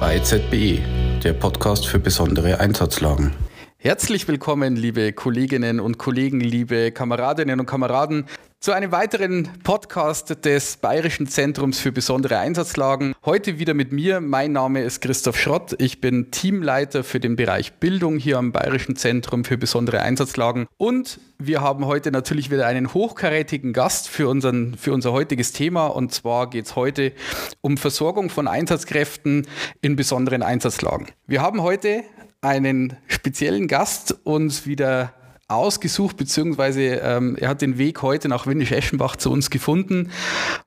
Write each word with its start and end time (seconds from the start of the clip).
Bei 0.00 0.18
ZBE, 0.20 0.80
der 1.24 1.32
Podcast 1.32 1.86
für 1.86 1.98
besondere 1.98 2.60
Einsatzlagen. 2.60 3.32
Herzlich 3.76 4.26
willkommen, 4.26 4.74
liebe 4.74 5.12
Kolleginnen 5.12 5.78
und 5.78 5.98
Kollegen, 5.98 6.40
liebe 6.40 6.90
Kameradinnen 6.90 7.60
und 7.60 7.66
Kameraden, 7.66 8.24
zu 8.66 8.72
einem 8.72 8.90
weiteren 8.90 9.48
Podcast 9.62 10.44
des 10.44 10.78
Bayerischen 10.78 11.28
Zentrums 11.28 11.78
für 11.78 11.92
besondere 11.92 12.38
Einsatzlagen. 12.38 13.14
Heute 13.24 13.60
wieder 13.60 13.74
mit 13.74 13.92
mir. 13.92 14.20
Mein 14.20 14.50
Name 14.50 14.82
ist 14.82 15.00
Christoph 15.00 15.38
Schrott. 15.38 15.76
Ich 15.78 16.00
bin 16.00 16.32
Teamleiter 16.32 17.04
für 17.04 17.20
den 17.20 17.36
Bereich 17.36 17.74
Bildung 17.74 18.18
hier 18.18 18.38
am 18.38 18.50
Bayerischen 18.50 18.96
Zentrum 18.96 19.44
für 19.44 19.56
besondere 19.56 20.02
Einsatzlagen. 20.02 20.66
Und 20.78 21.20
wir 21.38 21.60
haben 21.60 21.86
heute 21.86 22.10
natürlich 22.10 22.50
wieder 22.50 22.66
einen 22.66 22.92
hochkarätigen 22.92 23.72
Gast 23.72 24.08
für, 24.08 24.28
unseren, 24.28 24.74
für 24.74 24.92
unser 24.92 25.12
heutiges 25.12 25.52
Thema. 25.52 25.86
Und 25.86 26.12
zwar 26.12 26.50
geht 26.50 26.64
es 26.64 26.74
heute 26.74 27.12
um 27.60 27.76
Versorgung 27.76 28.30
von 28.30 28.48
Einsatzkräften 28.48 29.46
in 29.80 29.94
besonderen 29.94 30.42
Einsatzlagen. 30.42 31.06
Wir 31.28 31.40
haben 31.40 31.62
heute 31.62 32.02
einen 32.40 32.96
speziellen 33.06 33.68
Gast 33.68 34.16
uns 34.24 34.66
wieder 34.66 35.14
ausgesucht, 35.48 36.16
beziehungsweise 36.16 36.82
ähm, 36.82 37.36
er 37.36 37.50
hat 37.50 37.62
den 37.62 37.78
Weg 37.78 38.02
heute 38.02 38.28
nach 38.28 38.46
Windisch-Eschenbach 38.46 39.14
zu 39.14 39.30
uns 39.30 39.48
gefunden. 39.48 40.10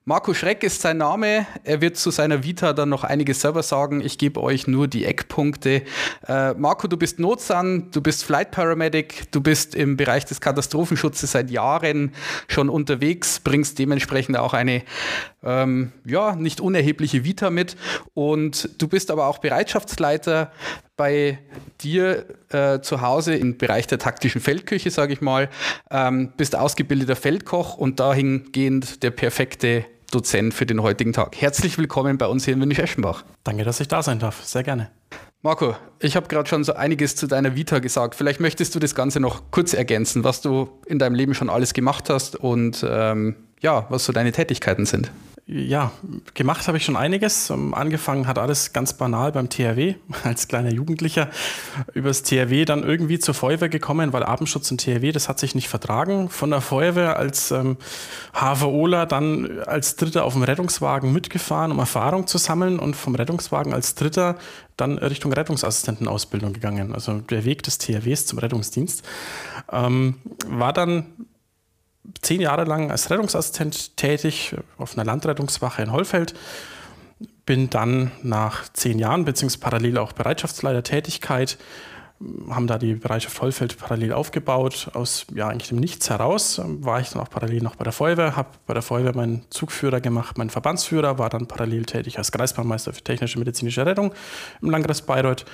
Marco 0.06 0.32
Schreck 0.32 0.62
ist 0.62 0.80
sein 0.80 0.96
Name. 0.96 1.46
Er 1.64 1.82
wird 1.82 1.98
zu 1.98 2.10
seiner 2.10 2.44
Vita 2.44 2.72
dann 2.72 2.88
noch 2.88 3.04
einiges 3.04 3.42
selber 3.42 3.62
sagen. 3.62 4.00
Ich 4.00 4.16
gebe 4.16 4.42
euch 4.42 4.66
nur 4.66 4.88
die 4.88 5.04
Eckpunkte. 5.04 5.82
Äh, 6.26 6.54
Marco, 6.54 6.88
du 6.88 6.96
bist 6.96 7.18
Notsan, 7.18 7.90
du 7.90 8.00
bist 8.00 8.24
Flight 8.24 8.52
Paramedic, 8.52 9.30
du 9.32 9.42
bist 9.42 9.74
im 9.74 9.98
Bereich 9.98 10.24
des 10.24 10.40
Katastrophenschutzes 10.40 11.32
seit 11.32 11.50
Jahren 11.50 12.12
schon 12.48 12.70
unterwegs, 12.70 13.40
bringst 13.40 13.78
dementsprechend 13.78 14.38
auch 14.38 14.54
eine 14.54 14.82
ähm, 15.42 15.92
ja, 16.04 16.36
nicht 16.36 16.60
unerhebliche 16.60 17.24
Vita 17.24 17.50
mit 17.50 17.76
und 18.14 18.70
du 18.80 18.88
bist 18.88 19.10
aber 19.10 19.26
auch 19.26 19.38
Bereitschaftsleiter 19.38 20.52
bei 20.96 21.38
dir 21.80 22.26
äh, 22.50 22.80
zu 22.80 23.00
Hause 23.00 23.34
im 23.34 23.56
Bereich 23.56 23.86
der 23.86 23.98
taktischen 23.98 24.40
Feldküche, 24.40 24.90
sage 24.90 25.12
ich 25.12 25.20
mal, 25.20 25.48
ähm, 25.90 26.32
bist 26.36 26.56
ausgebildeter 26.56 27.16
Feldkoch 27.16 27.76
und 27.76 28.00
dahingehend 28.00 29.02
der 29.02 29.10
perfekte 29.10 29.86
Dozent 30.10 30.52
für 30.54 30.66
den 30.66 30.82
heutigen 30.82 31.12
Tag. 31.12 31.40
Herzlich 31.40 31.78
willkommen 31.78 32.18
bei 32.18 32.26
uns 32.26 32.44
hier 32.44 32.54
in 32.54 32.60
Windisch-Eschenbach. 32.60 33.24
Danke, 33.44 33.64
dass 33.64 33.80
ich 33.80 33.88
da 33.88 34.02
sein 34.02 34.18
darf. 34.18 34.44
Sehr 34.44 34.62
gerne. 34.62 34.90
Marco, 35.42 35.74
ich 36.00 36.16
habe 36.16 36.28
gerade 36.28 36.46
schon 36.46 36.64
so 36.64 36.74
einiges 36.74 37.16
zu 37.16 37.26
deiner 37.26 37.56
Vita 37.56 37.78
gesagt. 37.78 38.14
Vielleicht 38.14 38.40
möchtest 38.40 38.74
du 38.74 38.78
das 38.78 38.94
Ganze 38.94 39.20
noch 39.20 39.50
kurz 39.50 39.72
ergänzen, 39.72 40.22
was 40.22 40.42
du 40.42 40.68
in 40.84 40.98
deinem 40.98 41.14
Leben 41.14 41.32
schon 41.32 41.48
alles 41.48 41.72
gemacht 41.72 42.10
hast 42.10 42.36
und 42.36 42.84
ähm, 42.86 43.36
ja, 43.60 43.86
was 43.88 44.04
so 44.04 44.12
deine 44.12 44.32
Tätigkeiten 44.32 44.84
sind. 44.84 45.10
Ja, 45.52 45.90
gemacht 46.34 46.68
habe 46.68 46.78
ich 46.78 46.84
schon 46.84 46.96
einiges. 46.96 47.50
Ähm, 47.50 47.74
angefangen 47.74 48.28
hat 48.28 48.38
alles 48.38 48.72
ganz 48.72 48.92
banal 48.92 49.32
beim 49.32 49.48
THW 49.48 49.96
als 50.22 50.46
kleiner 50.46 50.72
Jugendlicher. 50.72 51.28
Übers 51.92 52.22
THW 52.22 52.64
dann 52.64 52.84
irgendwie 52.84 53.18
zur 53.18 53.34
Feuerwehr 53.34 53.68
gekommen, 53.68 54.12
weil 54.12 54.22
Abendschutz 54.22 54.70
und 54.70 54.80
THW, 54.80 55.10
das 55.10 55.28
hat 55.28 55.40
sich 55.40 55.56
nicht 55.56 55.68
vertragen. 55.68 56.28
Von 56.28 56.50
der 56.50 56.60
Feuerwehr 56.60 57.16
als 57.16 57.50
ähm, 57.50 57.78
HVOler 58.32 59.06
dann 59.06 59.60
als 59.66 59.96
Dritter 59.96 60.24
auf 60.24 60.34
dem 60.34 60.44
Rettungswagen 60.44 61.12
mitgefahren, 61.12 61.72
um 61.72 61.80
Erfahrung 61.80 62.28
zu 62.28 62.38
sammeln 62.38 62.78
und 62.78 62.94
vom 62.94 63.16
Rettungswagen 63.16 63.74
als 63.74 63.96
Dritter 63.96 64.38
dann 64.76 64.98
Richtung 64.98 65.32
Rettungsassistentenausbildung 65.32 66.52
gegangen. 66.52 66.94
Also 66.94 67.18
der 67.22 67.44
Weg 67.44 67.64
des 67.64 67.78
THWs 67.78 68.24
zum 68.24 68.38
Rettungsdienst. 68.38 69.02
Ähm, 69.72 70.14
war 70.46 70.72
dann 70.72 71.06
zehn 72.22 72.40
Jahre 72.40 72.64
lang 72.64 72.90
als 72.90 73.10
Rettungsassistent 73.10 73.96
tätig 73.96 74.56
auf 74.78 74.94
einer 74.96 75.04
Landrettungswache 75.04 75.82
in 75.82 75.92
Hollfeld. 75.92 76.34
Bin 77.46 77.70
dann 77.70 78.12
nach 78.22 78.68
zehn 78.72 78.98
Jahren, 78.98 79.24
beziehungsweise 79.24 79.60
parallel 79.60 79.98
auch 79.98 80.12
Bereitschaftsleiter-Tätigkeit, 80.12 81.58
haben 82.50 82.66
da 82.66 82.76
die 82.76 82.94
Bereitschaft 82.94 83.40
Hollfeld 83.40 83.78
parallel 83.78 84.12
aufgebaut. 84.12 84.90
Aus 84.92 85.26
ja, 85.34 85.48
eigentlich 85.48 85.70
dem 85.70 85.78
Nichts 85.78 86.10
heraus 86.10 86.60
war 86.64 87.00
ich 87.00 87.10
dann 87.10 87.22
auch 87.22 87.30
parallel 87.30 87.62
noch 87.62 87.76
bei 87.76 87.84
der 87.84 87.94
Feuerwehr, 87.94 88.36
habe 88.36 88.50
bei 88.66 88.74
der 88.74 88.82
Feuerwehr 88.82 89.16
meinen 89.16 89.46
Zugführer 89.48 90.00
gemacht, 90.00 90.36
meinen 90.36 90.50
Verbandsführer, 90.50 91.18
war 91.18 91.30
dann 91.30 91.46
parallel 91.46 91.86
tätig 91.86 92.18
als 92.18 92.30
Kreisbahnmeister 92.30 92.92
für 92.92 93.02
technische 93.02 93.38
medizinische 93.38 93.86
Rettung 93.86 94.12
im 94.60 94.70
Landkreis 94.70 95.02
Bayreuth. 95.02 95.46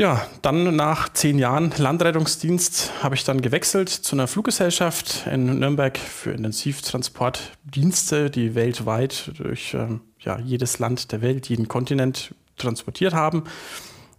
Ja, 0.00 0.24
dann 0.42 0.76
nach 0.76 1.08
zehn 1.08 1.40
Jahren 1.40 1.72
Landrettungsdienst 1.76 3.02
habe 3.02 3.16
ich 3.16 3.24
dann 3.24 3.40
gewechselt 3.40 3.88
zu 3.88 4.14
einer 4.14 4.28
Fluggesellschaft 4.28 5.26
in 5.26 5.58
Nürnberg 5.58 5.98
für 5.98 6.30
Intensivtransportdienste, 6.30 8.30
die 8.30 8.54
weltweit 8.54 9.32
durch 9.38 9.74
ähm, 9.74 10.02
ja, 10.20 10.38
jedes 10.38 10.78
Land 10.78 11.10
der 11.10 11.20
Welt, 11.20 11.48
jeden 11.48 11.66
Kontinent 11.66 12.32
transportiert 12.58 13.12
haben. 13.12 13.42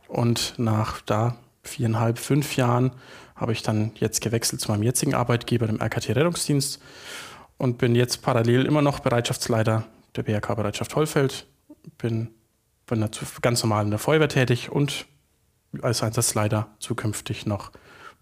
Und 0.10 0.56
nach 0.58 1.00
da 1.00 1.38
viereinhalb, 1.64 2.20
fünf 2.20 2.58
Jahren 2.58 2.92
habe 3.38 3.54
ich 3.54 3.64
dann 3.64 3.94
jetzt 3.96 4.20
gewechselt 4.20 4.60
zu 4.60 4.70
meinem 4.70 4.84
jetzigen 4.84 5.14
Arbeitgeber, 5.14 5.66
dem 5.66 5.80
RKT 5.80 6.10
Rettungsdienst, 6.10 6.82
und 7.58 7.78
bin 7.78 7.96
jetzt 7.96 8.22
parallel 8.22 8.66
immer 8.66 8.82
noch 8.82 9.00
Bereitschaftsleiter 9.00 9.86
der 10.18 10.24
BRK 10.24 10.56
Bereitschaft 10.56 10.94
Hollfeld. 10.98 11.48
Bin, 11.98 12.32
bin 12.86 13.10
ganz 13.42 13.64
normal 13.64 13.86
in 13.86 13.92
der 13.92 14.00
Feuerwehr 14.00 14.28
tätig 14.28 14.74
und 14.74 15.06
als 15.82 16.04
Einsatzleiter 16.04 16.68
zukünftig 16.80 17.46
noch 17.46 17.72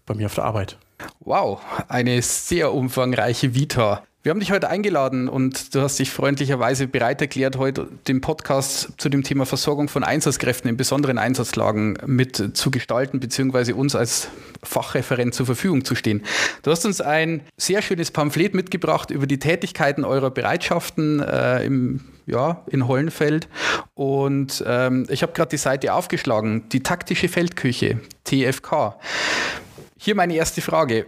bei 0.06 0.14
mir 0.14 0.26
auf 0.26 0.34
der 0.34 0.44
Arbeit. 0.44 0.78
Wow, 1.20 1.60
eine 1.88 2.20
sehr 2.22 2.72
umfangreiche 2.72 3.54
Vita. 3.54 4.02
Wir 4.24 4.30
haben 4.30 4.40
dich 4.40 4.50
heute 4.50 4.68
eingeladen 4.68 5.28
und 5.28 5.74
du 5.74 5.80
hast 5.80 5.98
dich 5.98 6.10
freundlicherweise 6.10 6.88
bereit 6.88 7.20
erklärt, 7.20 7.56
heute 7.56 7.88
den 8.08 8.20
Podcast 8.20 8.92
zu 8.98 9.08
dem 9.08 9.22
Thema 9.22 9.46
Versorgung 9.46 9.88
von 9.88 10.02
Einsatzkräften 10.02 10.68
in 10.68 10.76
besonderen 10.76 11.18
Einsatzlagen 11.18 11.96
mit 12.04 12.56
zu 12.56 12.70
gestalten, 12.72 13.20
beziehungsweise 13.20 13.76
uns 13.76 13.94
als 13.94 14.28
Fachreferent 14.64 15.34
zur 15.34 15.46
Verfügung 15.46 15.84
zu 15.84 15.94
stehen. 15.94 16.24
Du 16.62 16.72
hast 16.72 16.84
uns 16.84 17.00
ein 17.00 17.42
sehr 17.56 17.80
schönes 17.80 18.10
Pamphlet 18.10 18.54
mitgebracht 18.54 19.10
über 19.10 19.28
die 19.28 19.38
Tätigkeiten 19.38 20.04
eurer 20.04 20.30
Bereitschaften 20.30 21.20
äh, 21.20 21.64
im 21.64 22.00
ja, 22.28 22.62
in 22.68 22.86
Hollenfeld. 22.86 23.48
Und 23.94 24.62
ähm, 24.66 25.06
ich 25.08 25.22
habe 25.22 25.32
gerade 25.32 25.50
die 25.50 25.56
Seite 25.56 25.94
aufgeschlagen, 25.94 26.68
die 26.68 26.82
taktische 26.82 27.28
Feldküche, 27.28 28.00
TFK. 28.24 28.96
Hier 29.96 30.14
meine 30.14 30.34
erste 30.34 30.60
Frage. 30.60 31.06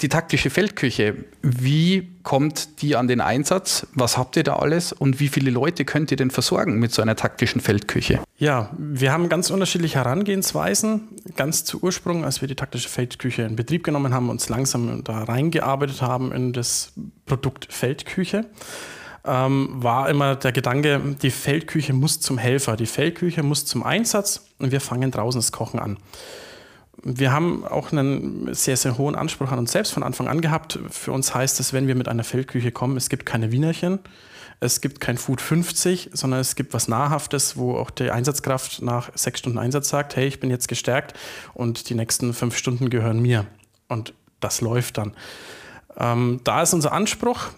Die 0.00 0.08
taktische 0.08 0.48
Feldküche, 0.48 1.24
wie 1.42 2.08
kommt 2.22 2.82
die 2.82 2.94
an 2.94 3.08
den 3.08 3.20
Einsatz? 3.20 3.84
Was 3.94 4.16
habt 4.16 4.36
ihr 4.36 4.44
da 4.44 4.54
alles 4.54 4.92
und 4.92 5.18
wie 5.18 5.26
viele 5.26 5.50
Leute 5.50 5.84
könnt 5.84 6.12
ihr 6.12 6.16
denn 6.16 6.30
versorgen 6.30 6.78
mit 6.78 6.92
so 6.92 7.02
einer 7.02 7.16
taktischen 7.16 7.60
Feldküche? 7.60 8.20
Ja, 8.36 8.70
wir 8.78 9.10
haben 9.10 9.28
ganz 9.28 9.50
unterschiedliche 9.50 9.96
Herangehensweisen. 9.96 11.08
Ganz 11.34 11.64
zu 11.64 11.82
Ursprung, 11.82 12.24
als 12.24 12.40
wir 12.40 12.46
die 12.46 12.54
taktische 12.54 12.88
Feldküche 12.88 13.42
in 13.42 13.56
Betrieb 13.56 13.82
genommen 13.82 14.14
haben, 14.14 14.30
uns 14.30 14.48
langsam 14.48 15.02
da 15.02 15.24
reingearbeitet 15.24 16.00
haben 16.00 16.30
in 16.30 16.52
das 16.52 16.92
Produkt 17.26 17.66
Feldküche 17.68 18.46
ähm, 19.28 19.68
war 19.74 20.08
immer 20.08 20.36
der 20.36 20.52
Gedanke, 20.52 21.00
die 21.22 21.30
Feldküche 21.30 21.92
muss 21.92 22.20
zum 22.20 22.38
Helfer, 22.38 22.76
die 22.76 22.86
Feldküche 22.86 23.42
muss 23.42 23.66
zum 23.66 23.82
Einsatz 23.82 24.46
und 24.58 24.72
wir 24.72 24.80
fangen 24.80 25.10
draußen 25.10 25.38
das 25.38 25.52
Kochen 25.52 25.78
an. 25.78 25.98
Wir 27.02 27.32
haben 27.32 27.64
auch 27.64 27.92
einen 27.92 28.52
sehr, 28.54 28.76
sehr 28.76 28.98
hohen 28.98 29.14
Anspruch 29.14 29.52
an 29.52 29.58
uns 29.60 29.70
selbst 29.72 29.92
von 29.92 30.02
Anfang 30.02 30.26
an 30.26 30.40
gehabt. 30.40 30.78
Für 30.90 31.12
uns 31.12 31.32
heißt 31.32 31.60
es, 31.60 31.72
wenn 31.72 31.86
wir 31.86 31.94
mit 31.94 32.08
einer 32.08 32.24
Feldküche 32.24 32.72
kommen, 32.72 32.96
es 32.96 33.08
gibt 33.08 33.24
keine 33.24 33.52
Wienerchen, 33.52 34.00
es 34.60 34.80
gibt 34.80 35.00
kein 35.00 35.16
Food 35.16 35.40
50, 35.40 36.10
sondern 36.12 36.40
es 36.40 36.56
gibt 36.56 36.74
was 36.74 36.88
Nahrhaftes, 36.88 37.56
wo 37.56 37.76
auch 37.76 37.90
die 37.90 38.10
Einsatzkraft 38.10 38.82
nach 38.82 39.10
sechs 39.14 39.38
Stunden 39.38 39.58
Einsatz 39.58 39.88
sagt, 39.88 40.16
hey, 40.16 40.26
ich 40.26 40.40
bin 40.40 40.50
jetzt 40.50 40.66
gestärkt 40.66 41.14
und 41.54 41.88
die 41.88 41.94
nächsten 41.94 42.34
fünf 42.34 42.56
Stunden 42.56 42.90
gehören 42.90 43.20
mir. 43.20 43.46
Und 43.86 44.14
das 44.40 44.60
läuft 44.60 44.98
dann. 44.98 45.14
Ähm, 45.96 46.40
da 46.42 46.62
ist 46.62 46.74
unser 46.74 46.92
Anspruch. 46.92 47.50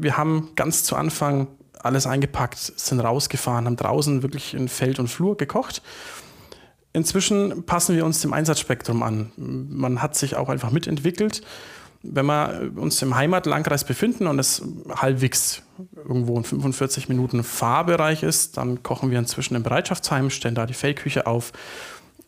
Wir 0.00 0.16
haben 0.16 0.50
ganz 0.54 0.84
zu 0.84 0.94
Anfang 0.94 1.48
alles 1.80 2.06
eingepackt, 2.06 2.58
sind 2.58 3.00
rausgefahren, 3.00 3.66
haben 3.66 3.76
draußen 3.76 4.22
wirklich 4.22 4.54
in 4.54 4.68
Feld 4.68 4.98
und 4.98 5.08
Flur 5.08 5.36
gekocht. 5.36 5.82
Inzwischen 6.92 7.64
passen 7.64 7.96
wir 7.96 8.04
uns 8.04 8.20
dem 8.20 8.32
Einsatzspektrum 8.32 9.02
an. 9.02 9.32
Man 9.36 10.00
hat 10.00 10.16
sich 10.16 10.36
auch 10.36 10.48
einfach 10.48 10.70
mitentwickelt. 10.70 11.42
Wenn 12.02 12.26
wir 12.26 12.70
uns 12.76 13.02
im 13.02 13.16
Heimatlandkreis 13.16 13.84
befinden 13.84 14.28
und 14.28 14.38
es 14.38 14.62
halbwegs 14.88 15.62
irgendwo 15.96 16.36
in 16.36 16.44
45 16.44 17.08
Minuten 17.08 17.42
Fahrbereich 17.42 18.22
ist, 18.22 18.56
dann 18.56 18.84
kochen 18.84 19.10
wir 19.10 19.18
inzwischen 19.18 19.56
im 19.56 19.64
Bereitschaftsheim, 19.64 20.30
stellen 20.30 20.54
da 20.54 20.64
die 20.64 20.74
Feldküche 20.74 21.26
auf 21.26 21.52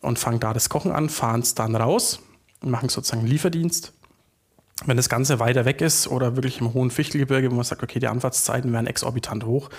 und 0.01 0.19
fangen 0.19 0.41
da 0.41 0.53
das 0.53 0.69
Kochen 0.69 0.91
an, 0.91 1.09
fahren 1.09 1.41
es 1.41 1.55
dann 1.55 1.77
raus 1.77 2.21
und 2.63 2.71
machen 2.71 2.89
sozusagen 2.89 3.27
Lieferdienst 3.27 3.93
wenn 4.87 4.97
das 4.97 5.09
Ganze 5.09 5.41
weiter 5.41 5.65
weg 5.65 5.81
ist 5.81 6.09
oder 6.09 6.37
wirklich 6.37 6.61
im 6.61 6.73
hohen 6.73 6.91
Fichtelgebirge, 6.91 7.50
wo 7.50 7.55
man 7.55 7.65
sagt, 7.65 7.82
okay, 7.82 7.99
die 7.99 8.09
Anfahrtszeiten 8.09 8.73
werden 8.73 8.87
exorbitant 8.87 9.44
hoch, 9.44 9.71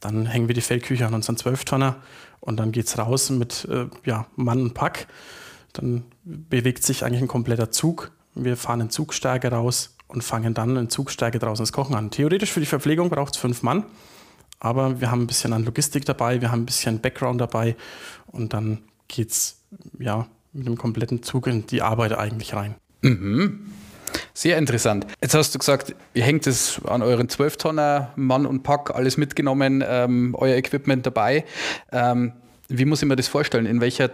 dann 0.00 0.26
hängen 0.26 0.48
wir 0.48 0.54
die 0.54 0.60
Feldküche 0.60 1.06
an 1.06 1.14
unseren 1.14 1.36
Zwölftonner 1.36 1.96
und 2.40 2.58
dann 2.58 2.72
geht 2.72 2.86
es 2.86 2.98
raus 2.98 3.30
mit 3.30 3.66
äh, 3.70 3.86
ja, 4.04 4.26
Mann 4.36 4.60
und 4.60 4.74
Pack. 4.74 5.06
Dann 5.72 6.04
bewegt 6.24 6.82
sich 6.82 7.04
eigentlich 7.04 7.22
ein 7.22 7.28
kompletter 7.28 7.70
Zug. 7.70 8.10
Wir 8.34 8.56
fahren 8.56 8.80
in 8.80 8.90
Zugstärke 8.90 9.50
raus 9.50 9.96
und 10.08 10.22
fangen 10.22 10.52
dann 10.52 10.76
in 10.76 10.90
Zugstärke 10.90 11.38
draußen 11.38 11.62
das 11.62 11.72
Kochen 11.72 11.94
an. 11.94 12.10
Theoretisch 12.10 12.50
für 12.50 12.60
die 12.60 12.66
Verpflegung 12.66 13.10
braucht 13.10 13.34
es 13.34 13.40
fünf 13.40 13.62
Mann, 13.62 13.84
aber 14.58 15.00
wir 15.00 15.10
haben 15.10 15.22
ein 15.22 15.26
bisschen 15.26 15.52
an 15.52 15.64
Logistik 15.64 16.04
dabei, 16.04 16.40
wir 16.40 16.50
haben 16.50 16.62
ein 16.62 16.66
bisschen 16.66 17.00
Background 17.00 17.40
dabei 17.40 17.76
und 18.26 18.52
dann 18.52 18.78
geht 19.08 19.30
es 19.30 19.62
ja, 19.98 20.26
mit 20.52 20.66
dem 20.66 20.76
kompletten 20.76 21.22
Zug 21.22 21.46
in 21.46 21.66
die 21.66 21.80
Arbeit 21.80 22.12
eigentlich 22.12 22.54
rein. 22.54 22.74
Mhm. 23.02 23.72
Sehr 24.34 24.56
interessant. 24.56 25.06
Jetzt 25.20 25.34
hast 25.34 25.54
du 25.54 25.58
gesagt, 25.58 25.94
ihr 26.14 26.24
hängt 26.24 26.46
es 26.46 26.80
an 26.86 27.02
euren 27.02 27.28
12-Tonner, 27.28 28.12
Mann 28.16 28.46
und 28.46 28.62
Pack, 28.62 28.94
alles 28.94 29.16
mitgenommen, 29.18 29.84
ähm, 29.86 30.34
euer 30.38 30.56
Equipment 30.56 31.04
dabei. 31.04 31.44
Ähm, 31.92 32.32
wie 32.68 32.86
muss 32.86 33.02
ich 33.02 33.08
mir 33.08 33.16
das 33.16 33.28
vorstellen? 33.28 33.66
In, 33.66 33.82
welcher, 33.82 34.10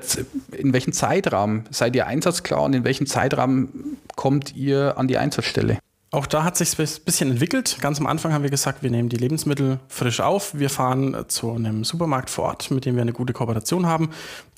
in 0.56 0.72
welchem 0.72 0.92
Zeitraum 0.92 1.64
seid 1.70 1.94
ihr 1.94 2.08
einsatzklar 2.08 2.62
und 2.62 2.74
in 2.74 2.82
welchem 2.82 3.06
Zeitraum 3.06 3.68
kommt 4.16 4.56
ihr 4.56 4.98
an 4.98 5.06
die 5.06 5.18
Einsatzstelle? 5.18 5.78
Auch 6.10 6.26
da 6.26 6.42
hat 6.42 6.56
sich 6.56 6.78
ein 6.78 6.88
bisschen 7.04 7.30
entwickelt. 7.30 7.76
Ganz 7.82 8.00
am 8.00 8.06
Anfang 8.06 8.32
haben 8.32 8.42
wir 8.42 8.48
gesagt, 8.48 8.82
wir 8.82 8.90
nehmen 8.90 9.10
die 9.10 9.18
Lebensmittel 9.18 9.78
frisch 9.88 10.20
auf. 10.20 10.58
Wir 10.58 10.70
fahren 10.70 11.14
zu 11.28 11.52
einem 11.52 11.84
Supermarkt 11.84 12.30
vor 12.30 12.46
Ort, 12.46 12.70
mit 12.70 12.86
dem 12.86 12.94
wir 12.94 13.02
eine 13.02 13.12
gute 13.12 13.34
Kooperation 13.34 13.84
haben. 13.84 14.08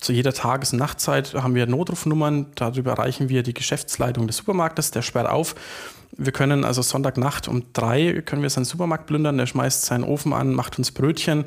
Zu 0.00 0.12
jeder 0.12 0.32
Tages- 0.32 0.72
und 0.72 0.78
Nachtzeit 0.78 1.34
haben 1.34 1.56
wir 1.56 1.66
Notrufnummern. 1.66 2.46
Darüber 2.54 2.92
erreichen 2.92 3.28
wir 3.28 3.42
die 3.42 3.52
Geschäftsleitung 3.52 4.28
des 4.28 4.36
Supermarktes. 4.36 4.92
Der 4.92 5.02
sperrt 5.02 5.28
auf. 5.28 5.56
Wir 6.16 6.30
können 6.30 6.64
also 6.64 6.82
Sonntagnacht 6.82 7.48
um 7.48 7.64
drei 7.72 8.22
können 8.24 8.42
wir 8.42 8.50
seinen 8.50 8.64
Supermarkt 8.64 9.06
plündern. 9.06 9.36
Der 9.36 9.46
schmeißt 9.46 9.86
seinen 9.86 10.04
Ofen 10.04 10.32
an, 10.32 10.54
macht 10.54 10.78
uns 10.78 10.92
Brötchen. 10.92 11.46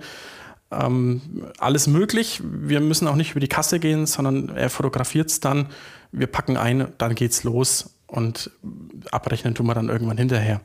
Ähm, 0.70 1.22
alles 1.60 1.88
möglich. 1.88 2.42
Wir 2.44 2.82
müssen 2.82 3.08
auch 3.08 3.16
nicht 3.16 3.32
über 3.32 3.40
die 3.40 3.48
Kasse 3.48 3.80
gehen, 3.80 4.06
sondern 4.06 4.50
er 4.50 4.70
fotografiert 4.70 5.30
es 5.30 5.40
dann. 5.40 5.68
Wir 6.12 6.28
packen 6.28 6.58
ein, 6.58 6.90
dann 6.98 7.16
geht's 7.16 7.46
los 7.46 7.94
und 8.14 8.52
abrechnen 9.10 9.56
tun 9.56 9.66
wir 9.66 9.74
dann 9.74 9.90
irgendwann 9.90 10.18
hinterher. 10.18 10.62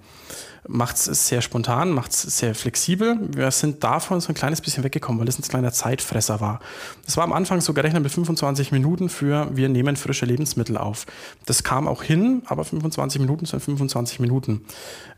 Macht 0.67 0.97
es 0.97 1.29
sehr 1.29 1.41
spontan, 1.41 1.93
macht 1.93 2.11
es 2.11 2.23
sehr 2.23 2.55
flexibel. 2.55 3.19
Wir 3.35 3.51
sind 3.51 3.83
davon 3.83 4.21
so 4.21 4.29
ein 4.29 4.35
kleines 4.35 4.61
bisschen 4.61 4.85
weggekommen, 4.85 5.19
weil 5.19 5.29
es 5.29 5.39
ein 5.39 5.43
kleiner 5.43 5.73
Zeitfresser 5.73 6.43
war. 6.43 6.61
Das 7.07 7.17
war 7.17 7.25
am 7.25 7.33
Anfang 7.33 7.63
so 7.63 7.73
gerechnet 7.73 8.03
mit 8.03 8.13
25 8.13 8.71
Minuten 8.71 9.09
für 9.09 9.49
wir 9.57 9.71
nehmen 9.71 9.97
frische 9.97 10.27
Lebensmittel 10.27 10.77
auf. 10.77 11.07
Das 11.47 11.65
kam 11.65 11.89
auch 11.89 12.03
hin, 12.03 12.43
aber 12.45 12.65
25 12.65 13.19
Minuten 13.19 13.47
sind 13.47 13.61
25 13.61 14.21
Minuten. 14.21 14.61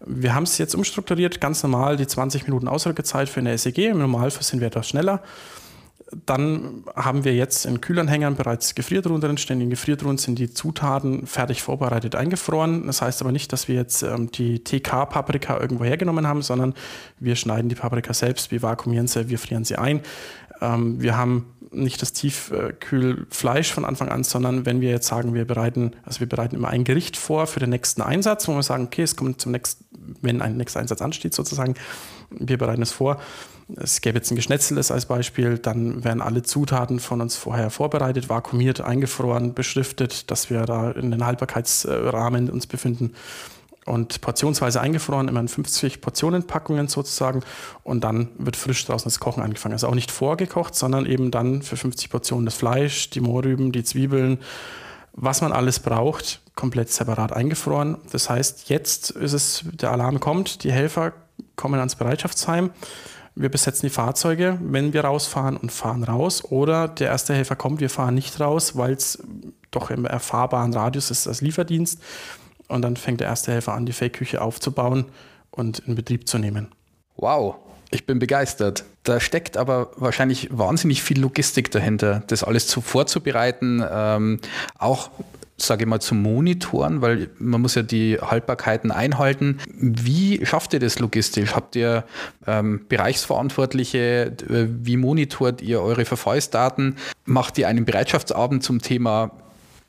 Wir 0.07 0.33
haben 0.33 0.45
es 0.45 0.57
jetzt 0.59 0.77
umstrukturiert, 0.77 1.41
ganz 1.41 1.65
normal 1.65 1.97
die 1.97 2.07
20 2.07 2.47
Minuten 2.47 2.69
Ausrückezeit 2.69 3.29
für 3.29 3.41
eine 3.41 3.59
SEG. 3.59 3.79
Im 3.79 3.99
Normalfall 3.99 4.45
sind 4.45 4.61
wir 4.61 4.69
etwas 4.69 4.89
schneller. 4.89 5.21
Dann 6.27 6.85
haben 6.97 7.25
wir 7.25 7.35
jetzt 7.35 7.67
in 7.67 7.81
Kühlanhängern 7.81 8.35
bereits 8.35 8.75
Gefriertruhen 8.75 9.21
drin 9.21 9.39
stehen. 9.39 9.61
In 9.61 9.71
Gefriertruhen 9.71 10.19
sind 10.19 10.39
die 10.39 10.53
Zutaten 10.53 11.27
fertig 11.27 11.63
vorbereitet 11.63 12.17
eingefroren. 12.17 12.87
Das 12.87 13.01
heißt 13.01 13.21
aber 13.23 13.31
nicht, 13.31 13.53
dass 13.53 13.69
wir 13.69 13.77
jetzt 13.77 14.03
ähm, 14.03 14.31
die 14.31 14.65
TK-Paprika 14.65 15.61
irgendwo 15.61 15.85
hergenommen 15.85 16.27
haben, 16.27 16.43
sondern 16.43 16.75
wir 17.19 17.37
schneiden 17.37 17.69
die 17.69 17.77
Paprika 17.77 18.13
selbst, 18.13 18.51
wir 18.51 18.63
vakuumieren 18.63 19.07
sie, 19.07 19.29
wir 19.29 19.39
frieren 19.39 19.65
sie 19.65 19.77
ein. 19.77 20.01
Ähm, 20.61 21.01
wir 21.01 21.17
haben 21.17 21.47
nicht 21.71 22.03
das 22.03 22.13
Tiefkühlfleisch 22.13 23.73
von 23.73 23.85
Anfang 23.85 24.09
an, 24.09 24.25
sondern 24.25 24.67
wenn 24.67 24.81
wir 24.81 24.91
jetzt 24.91 25.07
sagen, 25.07 25.35
wir 25.35 25.45
bereiten, 25.45 25.93
also 26.05 26.21
wir 26.21 26.29
bereiten 26.29 26.57
immer 26.57 26.69
ein 26.69 26.83
Gericht 26.85 27.17
vor 27.17 27.47
für 27.47 27.61
den 27.61 27.71
nächsten 27.71 28.03
Einsatz, 28.03 28.49
wo 28.49 28.55
wir 28.55 28.63
sagen, 28.63 28.85
okay, 28.87 29.03
es 29.03 29.15
kommt 29.15 29.41
zum 29.41 29.53
nächsten, 29.53 29.85
wenn 30.21 30.43
ein 30.43 30.57
nächster 30.57 30.81
Einsatz 30.81 31.01
ansteht 31.01 31.35
sozusagen, 31.35 31.75
wir 32.31 32.59
bereiten 32.59 32.83
es 32.83 32.91
vor 32.91 33.21
es 33.77 34.01
gäbe 34.01 34.19
jetzt 34.19 34.31
ein 34.31 34.37
Geschnetzeltes 34.37 34.91
als 34.91 35.07
Beispiel, 35.07 35.59
dann 35.59 36.05
werden 36.05 36.23
alle 36.23 36.43
Zutaten 36.43 37.01
von 37.01 37.21
uns 37.21 37.37
vorher 37.37 37.71
vorbereitet, 37.71 38.29
vakuumiert, 38.29 38.81
eingefroren, 38.81 39.55
beschriftet, 39.55 40.31
dass 40.31 40.51
wir 40.51 40.63
da 40.63 40.91
in 40.91 41.11
den 41.11 41.25
Haltbarkeitsrahmen 41.25 42.51
uns 42.51 42.67
befinden 42.67 43.15
und 43.87 44.21
portionsweise 44.21 44.81
eingefroren, 44.81 45.29
immer 45.29 45.41
in 45.41 45.49
50 45.49 46.01
Portionenpackungen 46.01 46.89
sozusagen. 46.89 47.43
Und 47.83 48.05
dann 48.05 48.29
wird 48.39 48.57
frisch 48.57 48.85
draußen 48.85 49.09
das 49.09 49.21
Kochen 49.21 49.43
angefangen. 49.43 49.73
Also 49.73 49.89
auch 49.89 49.95
nicht 49.95 50.11
vorgekocht, 50.11 50.75
sondern 50.75 51.07
eben 51.07 51.31
dann 51.31 51.63
für 51.63 51.77
50 51.77 52.11
Portionen 52.11 52.45
das 52.45 52.55
Fleisch, 52.55 53.11
die 53.11 53.21
Mohrrüben, 53.21 53.73
die 53.73 53.85
Zwiebeln, 53.85 54.39
was 55.13 55.41
man 55.41 55.53
alles 55.53 55.81
braucht, 55.81 56.41
komplett 56.55 56.91
separat 56.91 57.33
eingefroren. 57.33 57.99
Das 58.13 58.31
heißt, 58.31 58.69
jetzt 58.69 59.11
ist 59.11 59.33
es, 59.33 59.65
der 59.73 59.91
Alarm 59.91 60.21
kommt, 60.21 60.63
die 60.63 60.73
Helfer 60.73 61.13
kommen 61.57 61.81
ans 61.81 61.97
Bereitschaftsheim 61.97 62.71
wir 63.35 63.49
besetzen 63.49 63.87
die 63.87 63.91
Fahrzeuge, 63.91 64.59
wenn 64.61 64.93
wir 64.93 65.05
rausfahren 65.05 65.57
und 65.57 65.71
fahren 65.73 66.05
raus. 66.05 66.45
Oder 66.45 66.89
der 66.89 67.09
erste 67.09 67.35
Helfer 67.35 67.57
kommt, 67.57 67.81
wir 67.81 67.91
fahren 67.91 68.15
nicht 68.15 68.41
raus, 68.41 68.77
weil 68.77 68.93
es 68.93 69.23
doch 69.71 69.91
im 69.91 70.05
erfahrbaren 70.05 70.75
Radius 70.75 71.11
ist 71.11 71.27
als 71.27 71.41
Lieferdienst. 71.41 72.01
Und 72.69 72.83
dann 72.83 72.97
fängt 72.97 73.21
der 73.21 73.29
erste 73.29 73.53
Helfer 73.53 73.75
an, 73.75 73.87
die 73.87 73.93
Fake-Küche 73.93 74.41
aufzubauen 74.41 75.07
und 75.51 75.81
in 75.81 75.95
Betrieb 75.95 76.29
zu 76.29 76.39
nehmen. 76.39 76.69
Wow, 77.17 77.57
ich 77.91 78.07
bin 78.07 78.19
begeistert. 78.19 78.85
Da 79.03 79.19
steckt 79.19 79.57
aber 79.57 79.91
wahrscheinlich 79.97 80.49
wahnsinnig 80.57 81.03
viel 81.03 81.21
Logistik 81.21 81.71
dahinter, 81.71 82.23
das 82.27 82.45
alles 82.45 82.67
zu 82.67 82.81
vorzubereiten, 82.81 83.85
ähm, 83.91 84.41
auch 84.79 85.11
sage 85.67 85.85
ich 85.85 85.89
mal, 85.89 86.01
zu 86.01 86.15
monitoren, 86.15 87.03
weil 87.03 87.31
man 87.39 87.61
muss 87.61 87.75
ja 87.75 87.83
die 87.83 88.19
Haltbarkeiten 88.21 88.91
einhalten. 88.91 89.59
Wie 89.75 90.45
schafft 90.45 90.73
ihr 90.73 90.81
das 90.81 90.99
logistisch? 90.99 91.55
Habt 91.55 91.77
ihr 91.77 92.05
ähm, 92.47 92.87
Bereichsverantwortliche? 92.89 94.33
Wie 94.49 94.97
monitort 94.97 95.63
ihr 95.63 95.81
eure 95.81 96.05
Verfallsdaten? 96.05 96.97
Macht 97.25 97.59
ihr 97.59 97.69
einen 97.69 97.85
Bereitschaftsabend 97.85 98.63
zum 98.63 98.81
Thema 98.81 99.31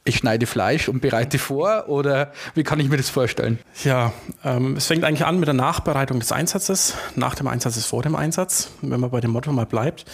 ich 0.03 0.17
schneide 0.17 0.47
Fleisch 0.47 0.89
und 0.89 1.01
bereite 1.01 1.37
vor 1.37 1.87
oder 1.87 2.31
wie 2.55 2.63
kann 2.63 2.79
ich 2.79 2.89
mir 2.89 2.97
das 2.97 3.09
vorstellen? 3.09 3.59
Ja, 3.83 4.13
ähm, 4.43 4.75
es 4.75 4.87
fängt 4.87 5.03
eigentlich 5.03 5.25
an 5.25 5.39
mit 5.39 5.47
der 5.47 5.53
Nachbereitung 5.53 6.19
des 6.19 6.31
Einsatzes. 6.31 6.95
Nach 7.15 7.35
dem 7.35 7.47
Einsatz 7.47 7.77
ist 7.77 7.85
vor 7.85 8.01
dem 8.01 8.15
Einsatz, 8.15 8.71
wenn 8.81 8.99
man 8.99 9.11
bei 9.11 9.21
dem 9.21 9.31
Motto 9.31 9.51
mal 9.51 9.67
bleibt. 9.67 10.05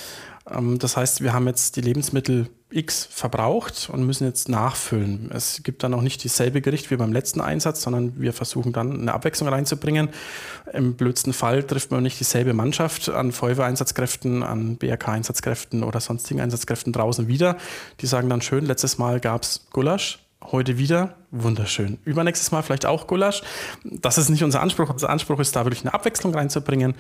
Ähm, 0.50 0.80
das 0.80 0.98
heißt, 0.98 1.22
wir 1.22 1.34
haben 1.34 1.48
jetzt 1.48 1.76
die 1.76 1.82
Lebensmittel 1.82 2.50
X 2.70 3.08
verbraucht 3.10 3.90
und 3.92 4.06
müssen 4.06 4.26
jetzt 4.26 4.50
nachfüllen. 4.50 5.32
Es 5.34 5.64
gibt 5.64 5.84
dann 5.84 5.94
auch 5.94 6.02
nicht 6.02 6.24
dieselbe 6.24 6.60
Gericht 6.62 6.92
wie 6.92 6.98
beim 6.98 7.14
letzten 7.14 7.40
Einsatz, 7.40 7.82
sondern 7.82 8.20
wir 8.20 8.34
versuchen 8.34 8.74
dann 8.74 9.00
eine 9.00 9.14
Abwechslung 9.14 9.48
reinzubringen. 9.48 10.10
Im 10.74 10.96
blödsten 10.96 11.32
Fall 11.32 11.64
trifft 11.64 11.92
man 11.92 12.04
nicht 12.04 12.20
dieselbe 12.20 12.54
Mannschaft 12.54 13.08
an 13.08 13.32
Feuerwehreinsatzkräften, 13.32 14.44
an 14.44 14.76
BRK-Einsatzkräften 14.76 15.84
oder 15.84 16.02
sonstigen 16.02 16.42
Einsatzkräften 16.42 16.92
draußen 16.92 17.30
wieder. 17.30 17.58
Die 18.02 18.06
sagen 18.06 18.30
dann 18.30 18.42
schön, 18.42 18.66
letztes 18.66 18.98
Mal 18.98 19.22
gab 19.22 19.44
es 19.44 19.66
Gulasch, 19.72 20.27
Heute 20.44 20.78
wieder 20.78 21.16
wunderschön. 21.32 21.98
Übernächstes 22.06 22.52
Mal 22.52 22.62
vielleicht 22.62 22.86
auch 22.86 23.08
Gulasch. 23.08 23.42
Das 23.84 24.20
ist 24.20 24.30
nicht 24.30 24.44
unser 24.44 24.62
Anspruch. 24.62 24.90
Unser 24.90 25.10
Anspruch 25.10 25.40
ist, 25.40 25.56
da 25.56 25.66
wirklich 25.66 25.82
eine 25.82 25.94
Abwechslung 25.94 26.34
reinzubringen, 26.34 26.94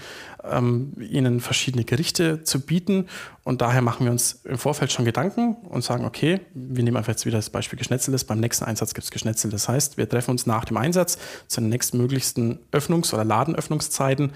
ähm, 0.44 0.94
ihnen 1.00 1.39
verschiedene 1.39 1.86
Gerichte 1.86 2.44
zu 2.44 2.60
bieten. 2.60 3.06
Und 3.44 3.62
daher 3.62 3.82
machen 3.82 4.06
wir 4.06 4.12
uns 4.12 4.41
im 4.44 4.58
Vorfeld 4.58 4.91
schon 4.91 5.06
Gedanken 5.06 5.56
und 5.70 5.84
sagen, 5.84 6.03
okay, 6.03 6.41
wir 6.56 6.84
nehmen 6.84 6.98
einfach 6.98 7.12
jetzt 7.12 7.27
wieder 7.27 7.38
das 7.38 7.51
Beispiel 7.51 7.77
Geschnetzeltes. 7.77 8.24
Beim 8.24 8.39
nächsten 8.39 8.65
Einsatz 8.65 8.96
gibt 8.96 9.06
es 9.06 9.12
Geschnetzel. 9.12 9.51
Das 9.51 9.70
heißt, 9.70 9.98
wir 9.98 10.10
treffen 10.10 10.32
uns 10.32 10.48
nach 10.48 10.65
dem 10.65 10.77
Einsatz 10.77 11.20
zu 11.48 11.62
den 11.62 11.70
nächstmöglichsten 11.70 12.60
Öffnungs- 12.72 13.13
oder 13.13 13.24
Ladenöffnungszeiten 13.24 14.34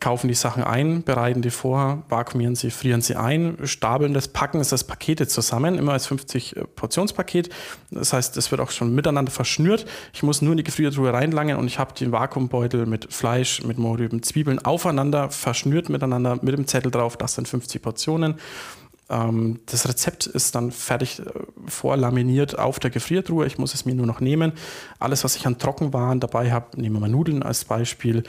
kaufen 0.00 0.28
die 0.28 0.34
Sachen 0.34 0.62
ein, 0.62 1.02
bereiten 1.02 1.42
die 1.42 1.50
vor, 1.50 2.02
vakuumieren 2.08 2.54
sie, 2.54 2.70
frieren 2.70 3.00
sie 3.00 3.16
ein, 3.16 3.58
stapeln 3.64 4.14
das, 4.14 4.28
packen 4.28 4.60
es 4.60 4.72
als 4.72 4.84
Pakete 4.84 5.26
zusammen, 5.26 5.78
immer 5.78 5.92
als 5.92 6.06
50 6.06 6.56
äh, 6.56 6.64
Portionspaket. 6.64 7.50
Das 7.90 8.12
heißt, 8.12 8.36
es 8.36 8.50
wird 8.50 8.60
auch 8.60 8.70
schon 8.70 8.94
miteinander 8.94 9.30
verschnürt. 9.30 9.86
Ich 10.12 10.22
muss 10.22 10.42
nur 10.42 10.52
in 10.52 10.58
die 10.58 10.64
Gefriertruhe 10.64 11.12
reinlangen 11.12 11.56
und 11.56 11.66
ich 11.66 11.78
habe 11.78 11.94
den 11.94 12.12
Vakuumbeutel 12.12 12.86
mit 12.86 13.12
Fleisch, 13.12 13.62
mit 13.64 13.78
Mohrrüben, 13.78 14.22
Zwiebeln 14.22 14.64
aufeinander 14.64 15.30
verschnürt 15.30 15.88
miteinander 15.88 16.38
mit 16.42 16.56
dem 16.56 16.66
Zettel 16.66 16.90
drauf. 16.90 17.16
Das 17.16 17.34
sind 17.34 17.48
50 17.48 17.82
Portionen. 17.82 18.36
Ähm, 19.10 19.60
das 19.66 19.88
Rezept 19.88 20.26
ist 20.26 20.54
dann 20.54 20.70
fertig 20.70 21.20
äh, 21.20 21.24
vorlaminiert 21.66 22.58
auf 22.58 22.78
der 22.78 22.90
Gefriertruhe. 22.90 23.46
Ich 23.46 23.58
muss 23.58 23.74
es 23.74 23.84
mir 23.84 23.94
nur 23.94 24.06
noch 24.06 24.20
nehmen. 24.20 24.52
Alles, 24.98 25.24
was 25.24 25.36
ich 25.36 25.46
an 25.46 25.58
Trockenwaren 25.58 26.20
dabei 26.20 26.52
habe, 26.52 26.80
nehmen 26.80 26.96
wir 26.96 27.00
mal 27.00 27.08
Nudeln 27.08 27.42
als 27.42 27.64
Beispiel 27.64 28.24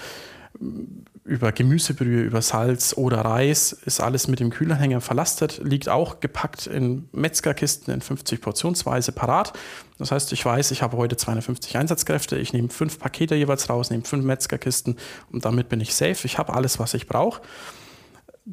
über 1.24 1.52
Gemüsebrühe, 1.52 2.24
über 2.24 2.42
Salz 2.42 2.96
oder 2.98 3.20
Reis 3.20 3.72
ist 3.72 4.02
alles 4.02 4.28
mit 4.28 4.40
dem 4.40 4.50
Kühlanhänger 4.50 5.00
verlastet, 5.00 5.62
liegt 5.64 5.88
auch 5.88 6.20
gepackt 6.20 6.66
in 6.66 7.08
Metzgerkisten 7.12 7.94
in 7.94 8.02
50 8.02 8.42
Portionsweise 8.42 9.12
parat. 9.12 9.54
Das 10.00 10.12
heißt, 10.12 10.34
ich 10.34 10.44
weiß, 10.44 10.72
ich 10.72 10.82
habe 10.82 10.98
heute 10.98 11.18
250 11.18 11.78
Einsatzkräfte, 11.78 12.38
ich 12.38 12.52
nehme 12.52 12.70
fünf 12.70 12.98
Pakete 12.98 13.36
jeweils 13.36 13.70
raus, 13.70 13.92
nehme 13.92 14.06
fünf 14.06 14.26
Metzgerkisten 14.26 14.98
und 15.32 15.46
damit 15.46 15.70
bin 15.70 15.82
ich 15.82 15.94
safe. 15.94 16.26
Ich 16.26 16.40
habe 16.40 16.54
alles, 16.54 16.80
was 16.80 16.94
ich 16.96 17.08
brauche. 17.08 17.42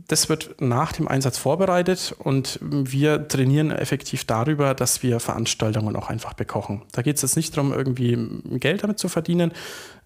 Das 0.08 0.28
wird 0.28 0.60
nach 0.60 0.92
dem 0.92 1.08
Einsatz 1.08 1.38
vorbereitet 1.38 2.14
und 2.18 2.58
wir 2.60 3.28
trainieren 3.28 3.70
effektiv 3.70 4.26
darüber, 4.26 4.74
dass 4.74 5.02
wir 5.02 5.20
Veranstaltungen 5.20 5.96
auch 5.96 6.10
einfach 6.10 6.34
bekochen. 6.34 6.82
Da 6.92 7.00
geht 7.00 7.16
es 7.16 7.22
jetzt 7.22 7.36
nicht 7.36 7.56
darum, 7.56 7.72
irgendwie 7.72 8.18
Geld 8.58 8.82
damit 8.82 8.98
zu 8.98 9.08
verdienen, 9.08 9.52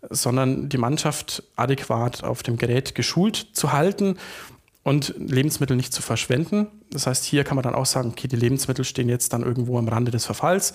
sondern 0.09 0.69
die 0.69 0.79
Mannschaft 0.79 1.43
adäquat 1.57 2.23
auf 2.23 2.45
dem 2.45 2.57
Gerät 2.57 2.95
geschult 2.95 3.49
zu 3.53 3.73
halten 3.73 4.17
und 4.85 5.13
Lebensmittel 5.19 5.77
nicht 5.77 5.93
zu 5.93 6.03
verschwenden. 6.03 6.69
Das 6.93 7.09
heißt, 7.09 7.25
hier 7.25 7.43
kann 7.43 7.57
man 7.57 7.65
dann 7.65 7.75
auch 7.75 7.87
sagen, 7.87 8.11
okay, 8.11 8.29
die 8.29 8.37
Lebensmittel 8.37 8.85
stehen 8.85 9.09
jetzt 9.09 9.33
dann 9.33 9.43
irgendwo 9.43 9.77
am 9.77 9.89
Rande 9.89 10.13
des 10.13 10.25
Verfalls 10.25 10.73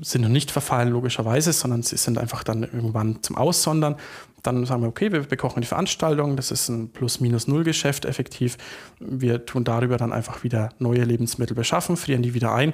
sind 0.00 0.22
noch 0.22 0.28
nicht 0.28 0.50
verfallen, 0.50 0.88
logischerweise, 0.88 1.52
sondern 1.52 1.82
sie 1.82 1.96
sind 1.96 2.18
einfach 2.18 2.42
dann 2.42 2.62
irgendwann 2.62 3.22
zum 3.22 3.36
Aussondern. 3.36 3.96
Dann 4.42 4.64
sagen 4.66 4.82
wir, 4.82 4.88
okay, 4.88 5.12
wir 5.12 5.20
bekochen 5.20 5.60
die 5.60 5.68
Veranstaltung, 5.68 6.36
das 6.36 6.50
ist 6.50 6.68
ein 6.68 6.90
Plus-Minus-Null-Geschäft 6.90 8.04
effektiv. 8.04 8.56
Wir 8.98 9.46
tun 9.46 9.64
darüber 9.64 9.96
dann 9.96 10.12
einfach 10.12 10.42
wieder 10.42 10.70
neue 10.78 11.04
Lebensmittel 11.04 11.54
beschaffen, 11.54 11.96
frieren 11.96 12.22
die 12.22 12.34
wieder 12.34 12.52
ein 12.52 12.72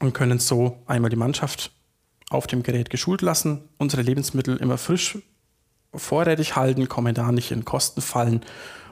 und 0.00 0.12
können 0.12 0.38
so 0.38 0.78
einmal 0.86 1.10
die 1.10 1.16
Mannschaft 1.16 1.72
auf 2.30 2.46
dem 2.46 2.62
Gerät 2.62 2.90
geschult 2.90 3.22
lassen, 3.22 3.62
unsere 3.78 4.02
Lebensmittel 4.02 4.56
immer 4.56 4.78
frisch 4.78 5.18
vorrätig 5.94 6.56
halten, 6.56 6.88
kommen 6.88 7.14
da 7.14 7.30
nicht 7.30 7.52
in 7.52 7.64
Kosten 7.64 8.00
fallen 8.00 8.40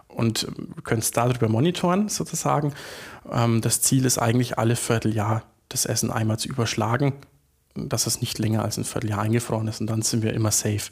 und 0.07 0.47
können 0.85 1.01
es 1.01 1.11
darüber 1.11 1.49
monitoren 1.49 2.09
sozusagen. 2.09 2.73
Ähm, 3.31 3.61
das 3.61 3.81
Ziel 3.81 4.05
ist 4.05 4.19
eigentlich 4.19 4.59
alle 4.59 4.77
Vierteljahr 4.77 5.43
das 5.75 5.87
Essen 5.87 6.11
einmal 6.11 6.39
zu 6.39 6.49
überschlagen, 6.49 7.13
dass 7.75 8.07
es 8.07 8.21
nicht 8.21 8.39
länger 8.39 8.63
als 8.63 8.79
ein 8.79 8.85
Vierteljahr 8.85 9.21
eingefroren 9.21 9.69
ist 9.69 9.81
und 9.81 9.89
dann 9.89 10.03
sind 10.03 10.23
wir 10.23 10.33
immer 10.33 10.51
safe. 10.51 10.91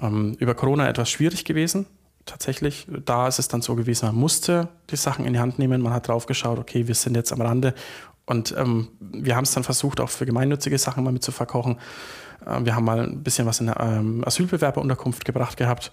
Ähm, 0.00 0.34
über 0.38 0.54
Corona 0.54 0.88
etwas 0.88 1.10
schwierig 1.10 1.44
gewesen, 1.44 1.86
tatsächlich. 2.24 2.86
Da 3.04 3.28
ist 3.28 3.38
es 3.38 3.48
dann 3.48 3.62
so 3.62 3.74
gewesen, 3.74 4.06
man 4.06 4.16
musste 4.16 4.68
die 4.90 4.96
Sachen 4.96 5.26
in 5.26 5.34
die 5.34 5.38
Hand 5.38 5.58
nehmen, 5.58 5.82
man 5.82 5.92
hat 5.92 6.08
drauf 6.08 6.26
geschaut, 6.26 6.58
okay, 6.58 6.88
wir 6.88 6.94
sind 6.94 7.14
jetzt 7.14 7.32
am 7.32 7.40
Rande 7.40 7.74
und 8.26 8.54
ähm, 8.56 8.88
wir 9.00 9.36
haben 9.36 9.44
es 9.44 9.52
dann 9.52 9.64
versucht, 9.64 10.00
auch 10.00 10.10
für 10.10 10.26
gemeinnützige 10.26 10.78
Sachen 10.78 11.04
mal 11.04 11.12
mit 11.12 11.22
zu 11.22 11.32
verkochen. 11.32 11.78
Äh, 12.46 12.64
wir 12.64 12.74
haben 12.74 12.84
mal 12.84 13.00
ein 13.00 13.22
bisschen 13.22 13.46
was 13.46 13.60
in 13.60 13.66
der 13.66 13.78
ähm, 13.80 14.24
Asylbewerberunterkunft 14.26 15.24
gebracht 15.24 15.56
gehabt 15.56 15.92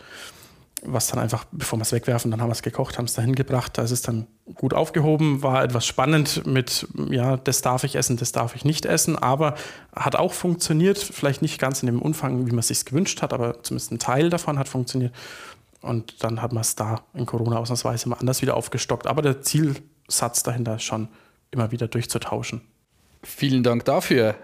was 0.84 1.08
dann 1.08 1.20
einfach, 1.20 1.46
bevor 1.51 1.79
wir 1.79 1.84
es 1.84 1.91
wegwerfen, 1.91 2.32
dann 2.32 2.41
haben 2.41 2.50
wir 2.50 2.53
es 2.53 2.62
gekocht, 2.62 2.98
haben 2.98 3.05
es 3.05 3.13
dahin 3.13 3.36
gebracht. 3.36 3.77
Da 3.77 3.84
ist 3.84 3.91
es 3.91 4.01
dann 4.01 4.27
gut 4.55 4.74
aufgehoben, 4.74 5.41
war 5.41 5.63
etwas 5.63 5.86
spannend 5.86 6.46
mit, 6.46 6.88
ja, 7.10 7.38
das 7.38 7.62
darf 7.62 7.84
ich 7.84 7.96
essen, 7.96 8.17
das 8.17 8.32
darf 8.32 8.55
ich 8.55 8.65
nicht 8.65 8.86
essen, 8.86 9.17
aber 9.17 9.55
hat 9.96 10.15
auch 10.15 10.34
funktioniert, 10.34 10.98
vielleicht 10.98 11.41
nicht 11.41 11.60
ganz 11.60 11.82
in 11.82 11.88
dem 11.88 12.01
Umfang, 12.01 12.46
wie 12.46 12.51
man 12.51 12.60
es 12.60 12.67
sich 12.67 12.86
gewünscht 12.86 13.22
hat, 13.22 13.34
aber 13.34 13.63
zumindest 13.63 13.91
ein 13.91 14.00
Teil 14.00 14.29
davon 14.29 14.60
hat 14.60 14.67
funktioniert. 14.67 15.13
Und 15.82 16.24
dann 16.24 16.41
hat 16.41 16.51
man 16.51 16.62
es 16.62 16.75
da 16.75 17.03
in 17.13 17.25
Corona 17.25 17.58
ausnahmsweise 17.58 18.10
mal 18.10 18.17
anders 18.17 18.41
wieder 18.41 18.58
aufgestockt. 18.58 19.05
Aber 19.05 19.22
der 19.22 19.41
Zielsatz 19.41 20.41
dahinter 20.41 20.75
ist 20.75 20.84
schon 20.84 21.10
immer 21.51 21.72
wieder 21.72 21.88
durchzutauschen. 21.88 22.62
Vielen 23.22 23.63
Dank 23.63 23.86
dafür. 23.86 24.36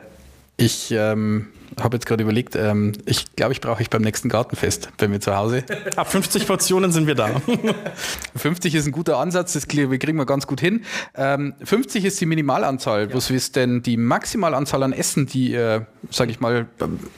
Ich 0.61 0.91
ähm, 0.91 1.47
habe 1.81 1.95
jetzt 1.95 2.05
gerade 2.05 2.21
überlegt, 2.21 2.55
ähm, 2.55 2.91
ich 3.05 3.35
glaube, 3.35 3.51
ich 3.51 3.61
brauche 3.61 3.81
ich 3.81 3.89
beim 3.89 4.03
nächsten 4.03 4.29
Gartenfest 4.29 4.89
bei 4.97 5.07
mir 5.07 5.19
zu 5.19 5.35
Hause. 5.35 5.63
Ab 5.95 6.11
50 6.11 6.45
Portionen 6.45 6.91
sind 6.91 7.07
wir 7.07 7.15
da. 7.15 7.41
50 8.35 8.75
ist 8.75 8.85
ein 8.85 8.91
guter 8.91 9.17
Ansatz, 9.17 9.53
das 9.53 9.67
kriegen 9.67 9.89
wir 9.89 10.25
ganz 10.25 10.45
gut 10.45 10.61
hin. 10.61 10.83
Ähm, 11.15 11.55
50 11.63 12.05
ist 12.05 12.21
die 12.21 12.27
Minimalanzahl. 12.27 13.09
Ja. 13.09 13.15
Was 13.15 13.31
ist 13.31 13.55
denn 13.55 13.81
die 13.81 13.97
Maximalanzahl 13.97 14.83
an 14.83 14.93
Essen, 14.93 15.25
die 15.25 15.53
ihr, 15.53 15.87
sage 16.11 16.29
ich 16.29 16.39
mal, 16.39 16.67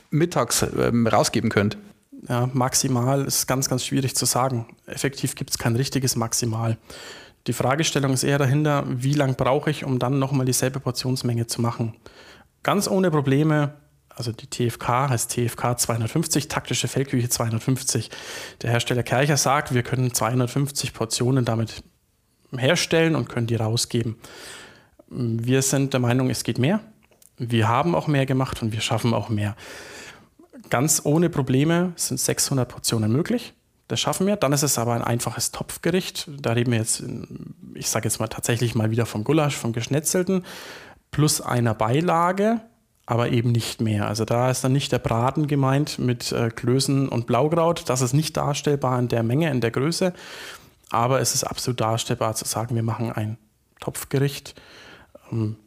mittags 0.09 0.65
ähm, 0.79 1.05
rausgeben 1.05 1.49
könnt? 1.49 1.77
Ja, 2.29 2.49
maximal 2.53 3.25
ist 3.25 3.45
ganz, 3.47 3.67
ganz 3.67 3.83
schwierig 3.83 4.15
zu 4.15 4.25
sagen. 4.25 4.67
Effektiv 4.85 5.35
gibt 5.35 5.49
es 5.49 5.57
kein 5.57 5.75
richtiges 5.75 6.15
Maximal. 6.15 6.77
Die 7.47 7.53
Fragestellung 7.53 8.13
ist 8.13 8.23
eher 8.23 8.37
dahinter, 8.37 8.85
wie 8.87 9.15
lange 9.15 9.33
brauche 9.33 9.69
ich, 9.69 9.83
um 9.83 9.99
dann 9.99 10.17
nochmal 10.17 10.45
dieselbe 10.45 10.79
Portionsmenge 10.79 11.47
zu 11.47 11.61
machen. 11.61 11.93
Ganz 12.63 12.87
ohne 12.87 13.11
Probleme 13.11 13.75
also 14.15 14.31
die 14.31 14.47
TFK 14.47 15.09
heißt 15.09 15.31
TFK 15.31 15.77
250, 15.77 16.47
taktische 16.47 16.87
Feldküche 16.87 17.29
250. 17.29 18.09
Der 18.61 18.71
Hersteller 18.71 19.03
Kercher 19.03 19.37
sagt, 19.37 19.73
wir 19.73 19.83
können 19.83 20.13
250 20.13 20.93
Portionen 20.93 21.45
damit 21.45 21.83
herstellen 22.55 23.15
und 23.15 23.29
können 23.29 23.47
die 23.47 23.55
rausgeben. 23.55 24.17
Wir 25.07 25.61
sind 25.61 25.93
der 25.93 25.99
Meinung, 25.99 26.29
es 26.29 26.43
geht 26.43 26.59
mehr. 26.59 26.79
Wir 27.37 27.67
haben 27.67 27.95
auch 27.95 28.07
mehr 28.07 28.25
gemacht 28.25 28.61
und 28.61 28.71
wir 28.71 28.81
schaffen 28.81 29.13
auch 29.13 29.29
mehr. 29.29 29.55
Ganz 30.69 31.01
ohne 31.03 31.29
Probleme 31.29 31.93
sind 31.95 32.19
600 32.19 32.69
Portionen 32.69 33.11
möglich. 33.11 33.53
Das 33.87 33.99
schaffen 33.99 34.27
wir. 34.27 34.37
Dann 34.37 34.53
ist 34.53 34.63
es 34.63 34.77
aber 34.77 34.93
ein 34.93 35.01
einfaches 35.01 35.51
Topfgericht. 35.51 36.29
Da 36.39 36.53
reden 36.53 36.71
wir 36.71 36.79
jetzt, 36.79 37.03
ich 37.73 37.89
sage 37.89 38.07
jetzt 38.07 38.19
mal 38.19 38.27
tatsächlich 38.27 38.75
mal 38.75 38.91
wieder 38.91 39.05
vom 39.05 39.23
Gulasch, 39.23 39.55
vom 39.55 39.73
Geschnetzelten, 39.73 40.45
plus 41.13 41.39
einer 41.39 41.73
Beilage 41.73 42.59
aber 43.05 43.29
eben 43.29 43.51
nicht 43.51 43.81
mehr. 43.81 44.07
Also 44.07 44.25
da 44.25 44.49
ist 44.49 44.63
dann 44.63 44.71
nicht 44.71 44.91
der 44.91 44.99
Braten 44.99 45.47
gemeint 45.47 45.99
mit 45.99 46.31
äh, 46.31 46.49
Klößen 46.49 47.09
und 47.09 47.27
Blaukraut. 47.27 47.89
Das 47.89 48.01
ist 48.01 48.13
nicht 48.13 48.37
darstellbar 48.37 48.97
in 48.99 49.09
der 49.09 49.23
Menge, 49.23 49.49
in 49.51 49.61
der 49.61 49.71
Größe. 49.71 50.13
Aber 50.89 51.19
es 51.19 51.35
ist 51.35 51.43
absolut 51.43 51.81
darstellbar 51.81 52.35
zu 52.35 52.45
sagen, 52.45 52.75
wir 52.75 52.83
machen 52.83 53.11
ein 53.11 53.37
Topfgericht. 53.81 54.59
Ähm, 55.31 55.57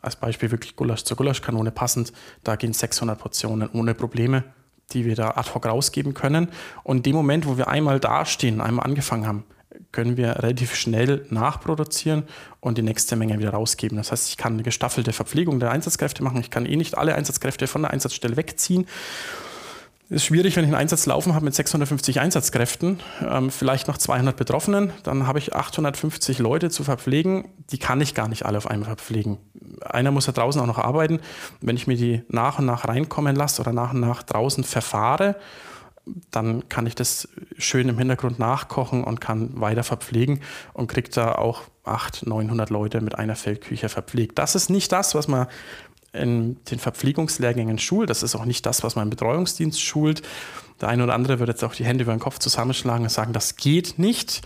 als 0.00 0.16
Beispiel 0.16 0.50
wirklich 0.50 0.76
Gulasch 0.76 1.04
zur 1.04 1.16
Gulaschkanone 1.16 1.70
passend. 1.70 2.12
Da 2.44 2.56
gehen 2.56 2.72
600 2.72 3.18
Portionen 3.18 3.68
ohne 3.72 3.94
Probleme, 3.94 4.44
die 4.92 5.04
wir 5.04 5.14
da 5.14 5.30
ad 5.30 5.54
hoc 5.54 5.66
rausgeben 5.66 6.14
können. 6.14 6.48
Und 6.82 6.98
in 6.98 7.02
dem 7.04 7.16
Moment, 7.16 7.46
wo 7.46 7.56
wir 7.56 7.68
einmal 7.68 8.00
dastehen, 8.00 8.60
einmal 8.60 8.86
angefangen 8.86 9.26
haben, 9.26 9.44
können 9.92 10.16
wir 10.16 10.42
relativ 10.42 10.74
schnell 10.74 11.26
nachproduzieren 11.30 12.24
und 12.60 12.78
die 12.78 12.82
nächste 12.82 13.16
Menge 13.16 13.38
wieder 13.38 13.50
rausgeben. 13.50 13.96
Das 13.96 14.12
heißt, 14.12 14.28
ich 14.28 14.36
kann 14.36 14.54
eine 14.54 14.62
gestaffelte 14.62 15.12
Verpflegung 15.12 15.60
der 15.60 15.70
Einsatzkräfte 15.70 16.22
machen. 16.22 16.40
Ich 16.40 16.50
kann 16.50 16.66
eh 16.66 16.76
nicht 16.76 16.96
alle 16.96 17.14
Einsatzkräfte 17.14 17.66
von 17.66 17.82
der 17.82 17.92
Einsatzstelle 17.92 18.36
wegziehen. 18.36 18.86
Ist 20.10 20.24
schwierig, 20.24 20.56
wenn 20.56 20.64
ich 20.64 20.68
einen 20.68 20.80
Einsatz 20.80 21.04
laufen 21.04 21.34
habe 21.34 21.44
mit 21.44 21.54
650 21.54 22.18
Einsatzkräften, 22.18 23.00
ähm, 23.20 23.50
vielleicht 23.50 23.88
noch 23.88 23.98
200 23.98 24.34
Betroffenen, 24.34 24.90
dann 25.02 25.26
habe 25.26 25.38
ich 25.38 25.54
850 25.54 26.38
Leute 26.38 26.70
zu 26.70 26.82
verpflegen. 26.82 27.48
Die 27.70 27.78
kann 27.78 28.00
ich 28.00 28.14
gar 28.14 28.26
nicht 28.26 28.46
alle 28.46 28.56
auf 28.56 28.70
einmal 28.70 28.86
verpflegen. 28.86 29.36
Einer 29.82 30.10
muss 30.10 30.26
ja 30.26 30.32
draußen 30.32 30.62
auch 30.62 30.66
noch 30.66 30.78
arbeiten. 30.78 31.20
Wenn 31.60 31.76
ich 31.76 31.86
mir 31.86 31.98
die 31.98 32.22
nach 32.28 32.58
und 32.58 32.64
nach 32.64 32.88
reinkommen 32.88 33.36
lasse 33.36 33.60
oder 33.60 33.74
nach 33.74 33.92
und 33.92 34.00
nach 34.00 34.22
draußen 34.22 34.64
verfahre, 34.64 35.36
dann 36.30 36.68
kann 36.68 36.86
ich 36.86 36.94
das 36.94 37.28
schön 37.56 37.88
im 37.88 37.98
Hintergrund 37.98 38.38
nachkochen 38.38 39.04
und 39.04 39.20
kann 39.20 39.60
weiter 39.60 39.84
verpflegen 39.84 40.40
und 40.72 40.88
kriege 40.88 41.10
da 41.10 41.32
auch 41.32 41.62
800, 41.84 42.26
900 42.26 42.70
Leute 42.70 43.00
mit 43.00 43.16
einer 43.16 43.36
Feldküche 43.36 43.88
verpflegt. 43.88 44.38
Das 44.38 44.54
ist 44.54 44.70
nicht 44.70 44.92
das, 44.92 45.14
was 45.14 45.28
man 45.28 45.46
in 46.12 46.56
den 46.64 46.78
Verpflegungslehrgängen 46.78 47.78
schult. 47.78 48.10
Das 48.10 48.22
ist 48.22 48.34
auch 48.34 48.44
nicht 48.44 48.64
das, 48.66 48.82
was 48.82 48.96
man 48.96 49.04
im 49.04 49.10
Betreuungsdienst 49.10 49.80
schult. 49.80 50.22
Der 50.80 50.88
eine 50.88 51.04
oder 51.04 51.14
andere 51.14 51.38
wird 51.38 51.48
jetzt 51.48 51.64
auch 51.64 51.74
die 51.74 51.84
Hände 51.84 52.04
über 52.04 52.12
den 52.12 52.20
Kopf 52.20 52.38
zusammenschlagen 52.38 53.04
und 53.04 53.10
sagen, 53.10 53.32
das 53.32 53.56
geht 53.56 53.98
nicht. 53.98 54.42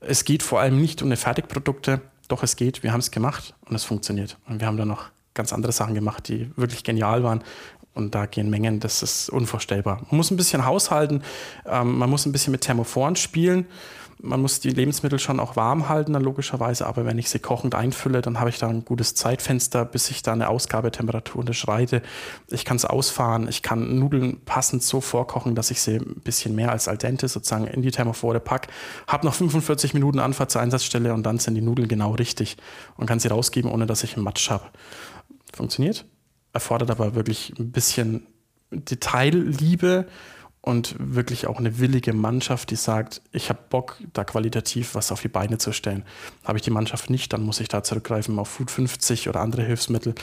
Es 0.00 0.24
geht 0.24 0.42
vor 0.42 0.60
allem 0.60 0.80
nicht 0.80 1.02
um 1.02 1.08
eine 1.08 1.16
Fertigprodukte. 1.16 2.00
Doch 2.28 2.42
es 2.42 2.56
geht, 2.56 2.82
wir 2.82 2.92
haben 2.92 3.00
es 3.00 3.10
gemacht 3.10 3.54
und 3.66 3.74
es 3.74 3.84
funktioniert. 3.84 4.38
Und 4.48 4.60
wir 4.60 4.66
haben 4.66 4.76
da 4.76 4.84
noch 4.84 5.06
ganz 5.34 5.52
andere 5.52 5.72
Sachen 5.72 5.94
gemacht, 5.94 6.28
die 6.28 6.50
wirklich 6.56 6.84
genial 6.84 7.22
waren 7.24 7.42
und 7.94 8.14
da 8.14 8.26
gehen 8.26 8.50
Mengen, 8.50 8.80
das 8.80 9.02
ist 9.02 9.28
unvorstellbar. 9.28 10.00
Man 10.10 10.16
muss 10.16 10.30
ein 10.30 10.36
bisschen 10.36 10.64
haushalten, 10.64 11.22
ähm, 11.66 11.98
man 11.98 12.08
muss 12.08 12.26
ein 12.26 12.32
bisschen 12.32 12.52
mit 12.52 12.62
Thermophoren 12.62 13.16
spielen. 13.16 13.66
Man 14.24 14.40
muss 14.40 14.60
die 14.60 14.70
Lebensmittel 14.70 15.18
schon 15.18 15.40
auch 15.40 15.56
warm 15.56 15.88
halten, 15.88 16.12
dann 16.12 16.22
logischerweise, 16.22 16.86
aber 16.86 17.04
wenn 17.04 17.18
ich 17.18 17.28
sie 17.28 17.40
kochend 17.40 17.74
einfülle, 17.74 18.22
dann 18.22 18.38
habe 18.38 18.50
ich 18.50 18.58
da 18.60 18.68
ein 18.68 18.84
gutes 18.84 19.16
Zeitfenster, 19.16 19.84
bis 19.84 20.10
ich 20.10 20.22
da 20.22 20.32
eine 20.32 20.48
Ausgabetemperatur 20.48 21.40
unterschreite. 21.40 22.02
Ich 22.46 22.64
kann 22.64 22.76
es 22.76 22.84
ausfahren, 22.84 23.48
ich 23.48 23.62
kann 23.62 23.98
Nudeln 23.98 24.40
passend 24.44 24.84
so 24.84 25.00
vorkochen, 25.00 25.56
dass 25.56 25.72
ich 25.72 25.80
sie 25.80 25.96
ein 25.96 26.20
bisschen 26.22 26.54
mehr 26.54 26.70
als 26.70 26.86
al 26.86 26.98
dente 26.98 27.26
sozusagen 27.26 27.66
in 27.66 27.82
die 27.82 27.90
Thermophore 27.90 28.38
packe. 28.38 28.68
Habe 29.08 29.26
noch 29.26 29.34
45 29.34 29.92
Minuten 29.92 30.20
Anfahrt 30.20 30.52
zur 30.52 30.60
Einsatzstelle 30.60 31.12
und 31.14 31.24
dann 31.24 31.40
sind 31.40 31.56
die 31.56 31.60
Nudeln 31.60 31.88
genau 31.88 32.12
richtig 32.12 32.58
und 32.96 33.06
kann 33.06 33.18
sie 33.18 33.26
rausgeben, 33.26 33.72
ohne 33.72 33.86
dass 33.86 34.04
ich 34.04 34.14
einen 34.14 34.22
Matsch 34.24 34.50
habe. 34.50 34.66
Funktioniert? 35.52 36.04
Erfordert 36.52 36.90
aber 36.90 37.14
wirklich 37.14 37.54
ein 37.58 37.72
bisschen 37.72 38.26
Detailliebe 38.70 40.06
und 40.60 40.94
wirklich 40.98 41.48
auch 41.48 41.58
eine 41.58 41.78
willige 41.80 42.12
Mannschaft, 42.12 42.70
die 42.70 42.76
sagt, 42.76 43.20
ich 43.32 43.48
habe 43.48 43.58
Bock, 43.68 43.98
da 44.12 44.22
qualitativ 44.22 44.94
was 44.94 45.10
auf 45.10 45.20
die 45.20 45.28
Beine 45.28 45.58
zu 45.58 45.72
stellen. 45.72 46.04
Habe 46.44 46.58
ich 46.58 46.62
die 46.62 46.70
Mannschaft 46.70 47.10
nicht, 47.10 47.32
dann 47.32 47.42
muss 47.42 47.60
ich 47.60 47.68
da 47.68 47.82
zurückgreifen 47.82 48.38
auf 48.38 48.48
Food 48.48 48.70
50 48.70 49.28
oder 49.28 49.40
andere 49.40 49.62
Hilfsmittel 49.62 50.14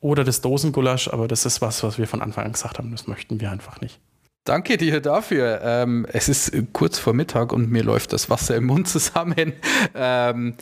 oder 0.00 0.24
das 0.24 0.40
Dosengulasch, 0.40 1.08
aber 1.08 1.28
das 1.28 1.46
ist 1.46 1.62
was, 1.62 1.82
was 1.82 1.96
wir 1.96 2.08
von 2.08 2.20
Anfang 2.20 2.44
an 2.44 2.52
gesagt 2.52 2.78
haben, 2.78 2.90
das 2.90 3.06
möchten 3.06 3.40
wir 3.40 3.50
einfach 3.50 3.80
nicht. 3.80 4.00
Danke 4.44 4.76
dir 4.76 5.00
dafür. 5.00 5.62
Ähm, 5.64 6.06
es 6.12 6.28
ist 6.28 6.52
kurz 6.74 6.98
vor 6.98 7.14
Mittag 7.14 7.50
und 7.50 7.70
mir 7.70 7.82
läuft 7.82 8.12
das 8.12 8.28
Wasser 8.28 8.54
im 8.56 8.64
Mund 8.66 8.86
zusammen. 8.88 9.54
Ähm, 9.94 10.54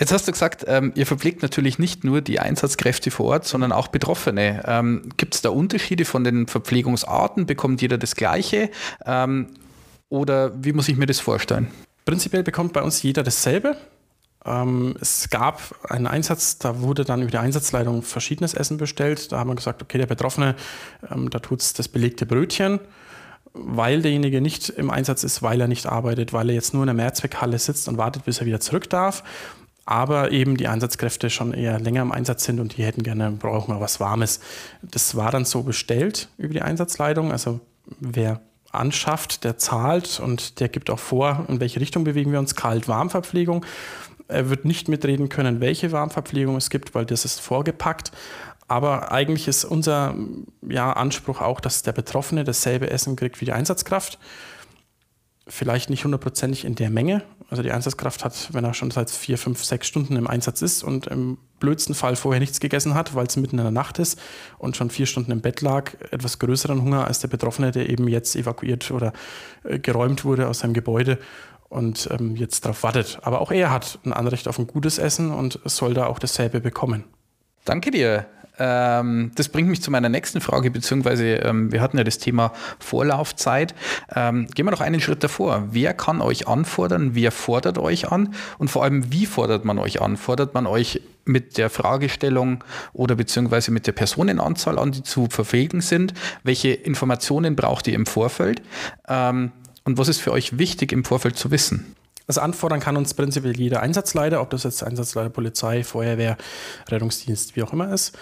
jetzt 0.00 0.12
hast 0.12 0.26
du 0.26 0.32
gesagt, 0.32 0.64
ähm, 0.66 0.90
ihr 0.96 1.06
verpflegt 1.06 1.40
natürlich 1.40 1.78
nicht 1.78 2.02
nur 2.02 2.22
die 2.22 2.40
Einsatzkräfte 2.40 3.12
vor 3.12 3.26
Ort, 3.26 3.46
sondern 3.46 3.70
auch 3.70 3.86
Betroffene. 3.86 4.64
Ähm, 4.66 5.10
Gibt 5.16 5.36
es 5.36 5.42
da 5.42 5.50
Unterschiede 5.50 6.04
von 6.04 6.24
den 6.24 6.48
Verpflegungsarten? 6.48 7.46
Bekommt 7.46 7.80
jeder 7.82 7.98
das 7.98 8.16
Gleiche? 8.16 8.68
Ähm, 9.06 9.46
oder 10.08 10.52
wie 10.64 10.72
muss 10.72 10.88
ich 10.88 10.96
mir 10.96 11.06
das 11.06 11.20
vorstellen? 11.20 11.68
Prinzipiell 12.06 12.42
bekommt 12.42 12.72
bei 12.72 12.82
uns 12.82 13.00
jeder 13.00 13.22
dasselbe. 13.22 13.76
Ähm, 14.44 14.96
es 15.00 15.30
gab 15.30 15.62
einen 15.88 16.08
Einsatz, 16.08 16.58
da 16.58 16.80
wurde 16.80 17.04
dann 17.04 17.22
über 17.22 17.30
die 17.30 17.38
Einsatzleitung 17.38 18.02
verschiedenes 18.02 18.54
Essen 18.54 18.76
bestellt. 18.76 19.30
Da 19.30 19.38
haben 19.38 19.50
wir 19.50 19.54
gesagt, 19.54 19.82
okay, 19.82 19.98
der 19.98 20.06
Betroffene, 20.06 20.56
da 21.08 21.38
tut 21.38 21.60
es 21.60 21.74
das 21.74 21.86
belegte 21.86 22.26
Brötchen 22.26 22.80
weil 23.52 24.02
derjenige 24.02 24.40
nicht 24.40 24.68
im 24.68 24.90
Einsatz 24.90 25.24
ist, 25.24 25.42
weil 25.42 25.60
er 25.60 25.68
nicht 25.68 25.86
arbeitet, 25.86 26.32
weil 26.32 26.48
er 26.48 26.54
jetzt 26.54 26.72
nur 26.72 26.82
in 26.82 26.86
der 26.88 26.94
Mehrzweckhalle 26.94 27.58
sitzt 27.58 27.88
und 27.88 27.98
wartet, 27.98 28.24
bis 28.24 28.38
er 28.40 28.46
wieder 28.46 28.60
zurück 28.60 28.88
darf. 28.90 29.22
aber 29.90 30.30
eben 30.30 30.56
die 30.56 30.68
Einsatzkräfte 30.68 31.30
schon 31.30 31.52
eher 31.52 31.80
länger 31.80 32.02
im 32.02 32.12
Einsatz 32.12 32.44
sind 32.44 32.60
und 32.60 32.76
die 32.76 32.84
hätten 32.84 33.02
gerne, 33.02 33.32
brauchen 33.32 33.74
wir 33.74 33.80
was 33.80 33.98
Warmes. 33.98 34.38
Das 34.82 35.16
war 35.16 35.32
dann 35.32 35.44
so 35.44 35.64
bestellt 35.64 36.28
über 36.38 36.54
die 36.54 36.62
Einsatzleitung. 36.62 37.32
Also 37.32 37.58
wer 37.98 38.40
anschafft, 38.70 39.42
der 39.42 39.58
zahlt 39.58 40.20
und 40.20 40.60
der 40.60 40.68
gibt 40.68 40.90
auch 40.90 41.00
vor, 41.00 41.44
in 41.48 41.58
welche 41.58 41.80
Richtung 41.80 42.04
bewegen 42.04 42.30
wir 42.30 42.38
uns. 42.38 42.54
Kalt-Warmverpflegung. 42.54 43.66
Er 44.28 44.48
wird 44.48 44.64
nicht 44.64 44.88
mitreden 44.88 45.28
können, 45.28 45.60
welche 45.60 45.90
Warmverpflegung 45.90 46.54
es 46.54 46.70
gibt, 46.70 46.94
weil 46.94 47.04
das 47.04 47.24
ist 47.24 47.40
vorgepackt. 47.40 48.12
Aber 48.70 49.10
eigentlich 49.10 49.48
ist 49.48 49.64
unser 49.64 50.14
ja, 50.62 50.92
Anspruch 50.92 51.40
auch, 51.40 51.58
dass 51.58 51.82
der 51.82 51.90
Betroffene 51.90 52.44
dasselbe 52.44 52.88
Essen 52.88 53.16
kriegt 53.16 53.40
wie 53.40 53.44
die 53.44 53.52
Einsatzkraft 53.52 54.16
vielleicht 55.48 55.90
nicht 55.90 56.04
hundertprozentig 56.04 56.64
in 56.64 56.76
der 56.76 56.88
Menge. 56.88 57.24
Also 57.48 57.64
die 57.64 57.72
Einsatzkraft 57.72 58.24
hat, 58.24 58.50
wenn 58.52 58.64
er 58.64 58.72
schon 58.72 58.92
seit 58.92 59.10
vier, 59.10 59.38
fünf, 59.38 59.64
sechs 59.64 59.88
Stunden 59.88 60.14
im 60.14 60.28
Einsatz 60.28 60.62
ist 60.62 60.84
und 60.84 61.08
im 61.08 61.38
blödsten 61.58 61.96
Fall 61.96 62.14
vorher 62.14 62.38
nichts 62.38 62.60
gegessen 62.60 62.94
hat, 62.94 63.16
weil 63.16 63.26
es 63.26 63.36
mitten 63.36 63.58
in 63.58 63.64
der 63.64 63.72
Nacht 63.72 63.98
ist 63.98 64.20
und 64.58 64.76
schon 64.76 64.88
vier 64.90 65.06
Stunden 65.06 65.32
im 65.32 65.40
Bett 65.40 65.62
lag, 65.62 65.94
etwas 66.12 66.38
größeren 66.38 66.80
Hunger 66.80 67.08
als 67.08 67.18
der 67.18 67.26
Betroffene, 67.26 67.72
der 67.72 67.90
eben 67.90 68.06
jetzt 68.06 68.36
evakuiert 68.36 68.92
oder 68.92 69.12
äh, 69.64 69.80
geräumt 69.80 70.24
wurde 70.24 70.46
aus 70.46 70.60
seinem 70.60 70.74
Gebäude 70.74 71.18
und 71.68 72.08
ähm, 72.12 72.36
jetzt 72.36 72.64
darauf 72.64 72.84
wartet. 72.84 73.18
Aber 73.22 73.40
auch 73.40 73.50
er 73.50 73.72
hat 73.72 73.98
ein 74.04 74.12
Anrecht 74.12 74.46
auf 74.46 74.60
ein 74.60 74.68
gutes 74.68 74.98
Essen 74.98 75.32
und 75.32 75.58
soll 75.64 75.92
da 75.92 76.06
auch 76.06 76.20
dasselbe 76.20 76.60
bekommen. 76.60 77.02
Danke 77.64 77.90
dir, 77.90 78.26
ähm, 78.60 79.32
das 79.34 79.48
bringt 79.48 79.70
mich 79.70 79.82
zu 79.82 79.90
meiner 79.90 80.10
nächsten 80.10 80.42
Frage, 80.42 80.70
beziehungsweise 80.70 81.36
ähm, 81.36 81.72
wir 81.72 81.80
hatten 81.80 81.96
ja 81.96 82.04
das 82.04 82.18
Thema 82.18 82.52
Vorlaufzeit. 82.78 83.74
Ähm, 84.14 84.46
gehen 84.54 84.66
wir 84.66 84.70
noch 84.70 84.82
einen 84.82 85.00
Schritt 85.00 85.24
davor. 85.24 85.68
Wer 85.70 85.94
kann 85.94 86.20
euch 86.20 86.46
anfordern? 86.46 87.14
Wer 87.14 87.32
fordert 87.32 87.78
euch 87.78 88.12
an? 88.12 88.34
Und 88.58 88.68
vor 88.70 88.84
allem, 88.84 89.10
wie 89.12 89.24
fordert 89.24 89.64
man 89.64 89.78
euch 89.78 90.02
an? 90.02 90.18
Fordert 90.18 90.52
man 90.52 90.66
euch 90.66 91.00
mit 91.24 91.56
der 91.56 91.70
Fragestellung 91.70 92.62
oder 92.92 93.14
beziehungsweise 93.14 93.70
mit 93.70 93.86
der 93.86 93.92
Personenanzahl 93.92 94.78
an, 94.78 94.92
die 94.92 95.02
zu 95.02 95.28
verpflegen 95.30 95.80
sind? 95.80 96.12
Welche 96.42 96.70
Informationen 96.70 97.56
braucht 97.56 97.88
ihr 97.88 97.94
im 97.94 98.04
Vorfeld? 98.04 98.60
Ähm, 99.08 99.52
und 99.84 99.96
was 99.96 100.08
ist 100.08 100.20
für 100.20 100.32
euch 100.32 100.58
wichtig 100.58 100.92
im 100.92 101.04
Vorfeld 101.04 101.38
zu 101.38 101.50
wissen? 101.50 101.96
Das 102.30 102.38
anfordern 102.38 102.78
kann 102.78 102.96
uns 102.96 103.12
prinzipiell 103.12 103.56
jeder 103.56 103.82
Einsatzleiter, 103.82 104.40
ob 104.40 104.50
das 104.50 104.62
jetzt 104.62 104.84
Einsatzleiter 104.84 105.30
Polizei, 105.30 105.82
Feuerwehr, 105.82 106.36
Rettungsdienst, 106.88 107.56
wie 107.56 107.64
auch 107.64 107.72
immer 107.72 107.92
ist. 107.92 108.16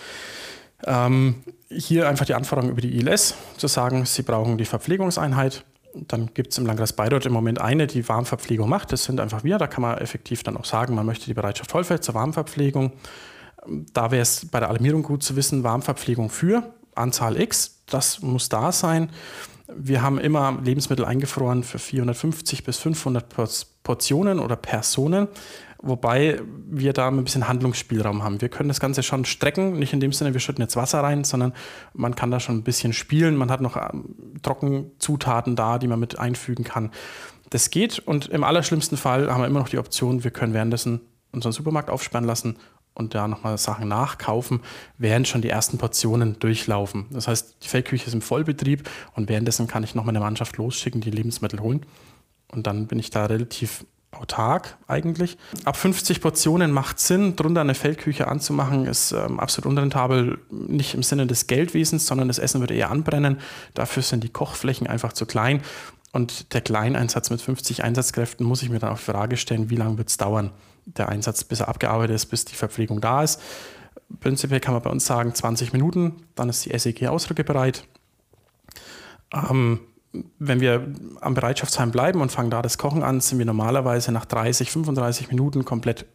Ähm, 0.87 1.45
hier 1.69 2.09
einfach 2.09 2.25
die 2.25 2.33
Anforderung 2.33 2.71
über 2.71 2.81
die 2.81 2.97
ILS, 2.97 3.35
zu 3.59 3.67
sagen, 3.67 4.07
sie 4.07 4.23
brauchen 4.23 4.57
die 4.57 4.65
Verpflegungseinheit. 4.65 5.62
Dann 5.95 6.31
gibt 6.33 6.53
es 6.53 6.59
im 6.59 6.65
Landkreis 6.65 6.95
Bayreuth 6.95 7.27
im 7.27 7.35
Moment 7.35 7.61
eine, 7.61 7.87
die 7.87 8.09
Warmverpflegung 8.09 8.67
macht. 8.67 8.93
Das 8.93 9.05
sind 9.05 9.21
einfach 9.21 9.45
wir. 9.45 9.59
Da 9.59 9.67
kann 9.67 9.83
man 9.83 9.99
effektiv 9.99 10.43
dann 10.43 10.57
auch 10.57 10.65
sagen, 10.65 10.95
man 10.95 11.05
möchte 11.05 11.27
die 11.27 11.35
Bereitschaft 11.35 11.71
Vollfeld 11.71 12.03
zur 12.03 12.15
Warmverpflegung. 12.15 12.93
Da 13.93 14.11
wäre 14.11 14.23
es 14.23 14.47
bei 14.50 14.59
der 14.59 14.71
Alarmierung 14.71 15.03
gut 15.03 15.23
zu 15.23 15.37
wissen, 15.37 15.65
Warmverpflegung 15.65 16.31
für 16.31 16.62
Anzahl 16.95 17.38
X, 17.38 17.83
das 17.85 18.23
muss 18.23 18.49
da 18.49 18.73
sein. 18.73 19.11
Wir 19.71 20.00
haben 20.00 20.19
immer 20.19 20.59
Lebensmittel 20.65 21.05
eingefroren 21.05 21.62
für 21.62 21.79
450 21.79 22.65
bis 22.65 22.79
500 22.79 23.29
Portionen 23.88 24.38
oder 24.38 24.54
Personen, 24.54 25.28
wobei 25.80 26.42
wir 26.68 26.92
da 26.92 27.09
ein 27.09 27.25
bisschen 27.25 27.49
Handlungsspielraum 27.49 28.23
haben. 28.23 28.42
Wir 28.42 28.50
können 28.50 28.68
das 28.68 28.80
Ganze 28.80 29.02
schon 29.02 29.25
strecken, 29.25 29.78
nicht 29.78 29.95
in 29.95 30.00
dem 30.00 30.12
Sinne, 30.12 30.35
wir 30.35 30.40
schütten 30.40 30.61
jetzt 30.61 30.76
Wasser 30.76 31.00
rein, 31.00 31.25
sondern 31.25 31.54
man 31.95 32.14
kann 32.14 32.30
da 32.30 32.38
schon 32.38 32.59
ein 32.59 32.64
bisschen 32.64 32.92
spielen. 32.92 33.35
Man 33.35 33.50
hat 33.50 33.62
noch 33.62 33.76
ähm, 33.78 34.14
Trockenzutaten 34.42 35.57
da, 35.57 35.78
die 35.78 35.87
man 35.87 35.99
mit 35.99 36.18
einfügen 36.18 36.64
kann. 36.64 36.90
Das 37.49 37.71
geht 37.71 37.99
und 37.99 38.26
im 38.28 38.45
allerschlimmsten 38.45 38.99
Fall 38.99 39.33
haben 39.33 39.40
wir 39.40 39.47
immer 39.47 39.61
noch 39.61 39.71
die 39.71 39.78
Option, 39.78 40.23
wir 40.23 40.33
können 40.33 40.52
währenddessen 40.52 41.00
unseren 41.33 41.52
Supermarkt 41.52 41.88
aufsperren 41.88 42.26
lassen 42.26 42.59
und 42.92 43.14
da 43.14 43.26
nochmal 43.26 43.57
Sachen 43.57 43.88
nachkaufen, 43.88 44.61
während 44.99 45.28
schon 45.28 45.40
die 45.40 45.49
ersten 45.49 45.78
Portionen 45.78 46.38
durchlaufen. 46.40 47.07
Das 47.11 47.26
heißt, 47.26 47.57
die 47.62 47.68
Feldküche 47.68 48.07
ist 48.07 48.12
im 48.12 48.21
Vollbetrieb 48.21 48.87
und 49.14 49.30
währenddessen 49.30 49.66
kann 49.66 49.83
ich 49.83 49.95
noch 49.95 50.04
meine 50.04 50.21
Mannschaft 50.21 50.59
losschicken, 50.59 51.00
die 51.00 51.11
Lebensmittel 51.11 51.61
holen. 51.61 51.87
Und 52.52 52.67
dann 52.67 52.87
bin 52.87 52.99
ich 52.99 53.11
da 53.11 53.26
relativ 53.26 53.85
autark 54.11 54.78
eigentlich. 54.87 55.37
Ab 55.65 55.76
50 55.76 56.21
Portionen 56.21 56.73
macht 56.73 56.99
Sinn, 56.99 57.37
drunter 57.37 57.61
eine 57.61 57.75
Feldküche 57.75 58.26
anzumachen, 58.26 58.87
ist 58.87 59.13
ähm, 59.13 59.39
absolut 59.39 59.67
unrentabel, 59.67 60.39
nicht 60.50 60.95
im 60.95 61.02
Sinne 61.02 61.26
des 61.26 61.47
Geldwesens, 61.47 62.06
sondern 62.06 62.28
das 62.28 62.39
Essen 62.39 62.61
würde 62.61 62.75
eher 62.75 62.91
anbrennen. 62.91 63.39
Dafür 63.75 64.02
sind 64.02 64.25
die 64.25 64.30
Kochflächen 64.30 64.87
einfach 64.87 65.13
zu 65.13 65.26
klein. 65.26 65.63
Und 66.13 66.54
der 66.54 66.63
Kleineinsatz 66.63 67.28
mit 67.28 67.43
50 67.43 67.84
Einsatzkräften 67.84 68.47
muss 68.47 68.63
ich 68.63 68.71
mir 68.71 68.78
dann 68.78 68.91
auch 68.91 68.99
die 68.99 69.04
Frage 69.04 69.37
stellen, 69.37 69.69
wie 69.69 69.76
lange 69.76 69.99
wird 69.99 70.08
es 70.08 70.17
dauern? 70.17 70.52
der 70.97 71.08
Einsatz, 71.08 71.45
bis 71.45 71.61
er 71.61 71.69
abgearbeitet 71.69 72.17
ist, 72.17 72.26
bis 72.26 72.45
die 72.45 72.54
Verpflegung 72.54 73.00
da 73.00 73.23
ist. 73.23 73.41
Prinzipiell 74.21 74.61
kann 74.61 74.75
man 74.75 74.82
bei 74.82 74.91
uns 74.91 75.04
sagen 75.04 75.34
20 75.34 75.73
Minuten, 75.73 76.23
dann 76.34 76.49
ist 76.49 76.65
die 76.65 76.76
SEG 76.76 77.08
ausrückebereit. 77.08 77.84
Ähm, 79.32 79.80
wenn 80.38 80.60
wir 80.60 80.86
am 81.21 81.34
Bereitschaftsheim 81.34 81.90
bleiben 81.90 82.21
und 82.21 82.32
fangen 82.32 82.50
da 82.50 82.62
das 82.62 82.78
Kochen 82.78 83.02
an, 83.02 83.21
sind 83.21 83.38
wir 83.38 83.47
normalerweise 83.47 84.12
nach 84.12 84.25
30, 84.25 84.71
35 84.71 85.28
Minuten 85.28 85.64
komplett 85.64 86.06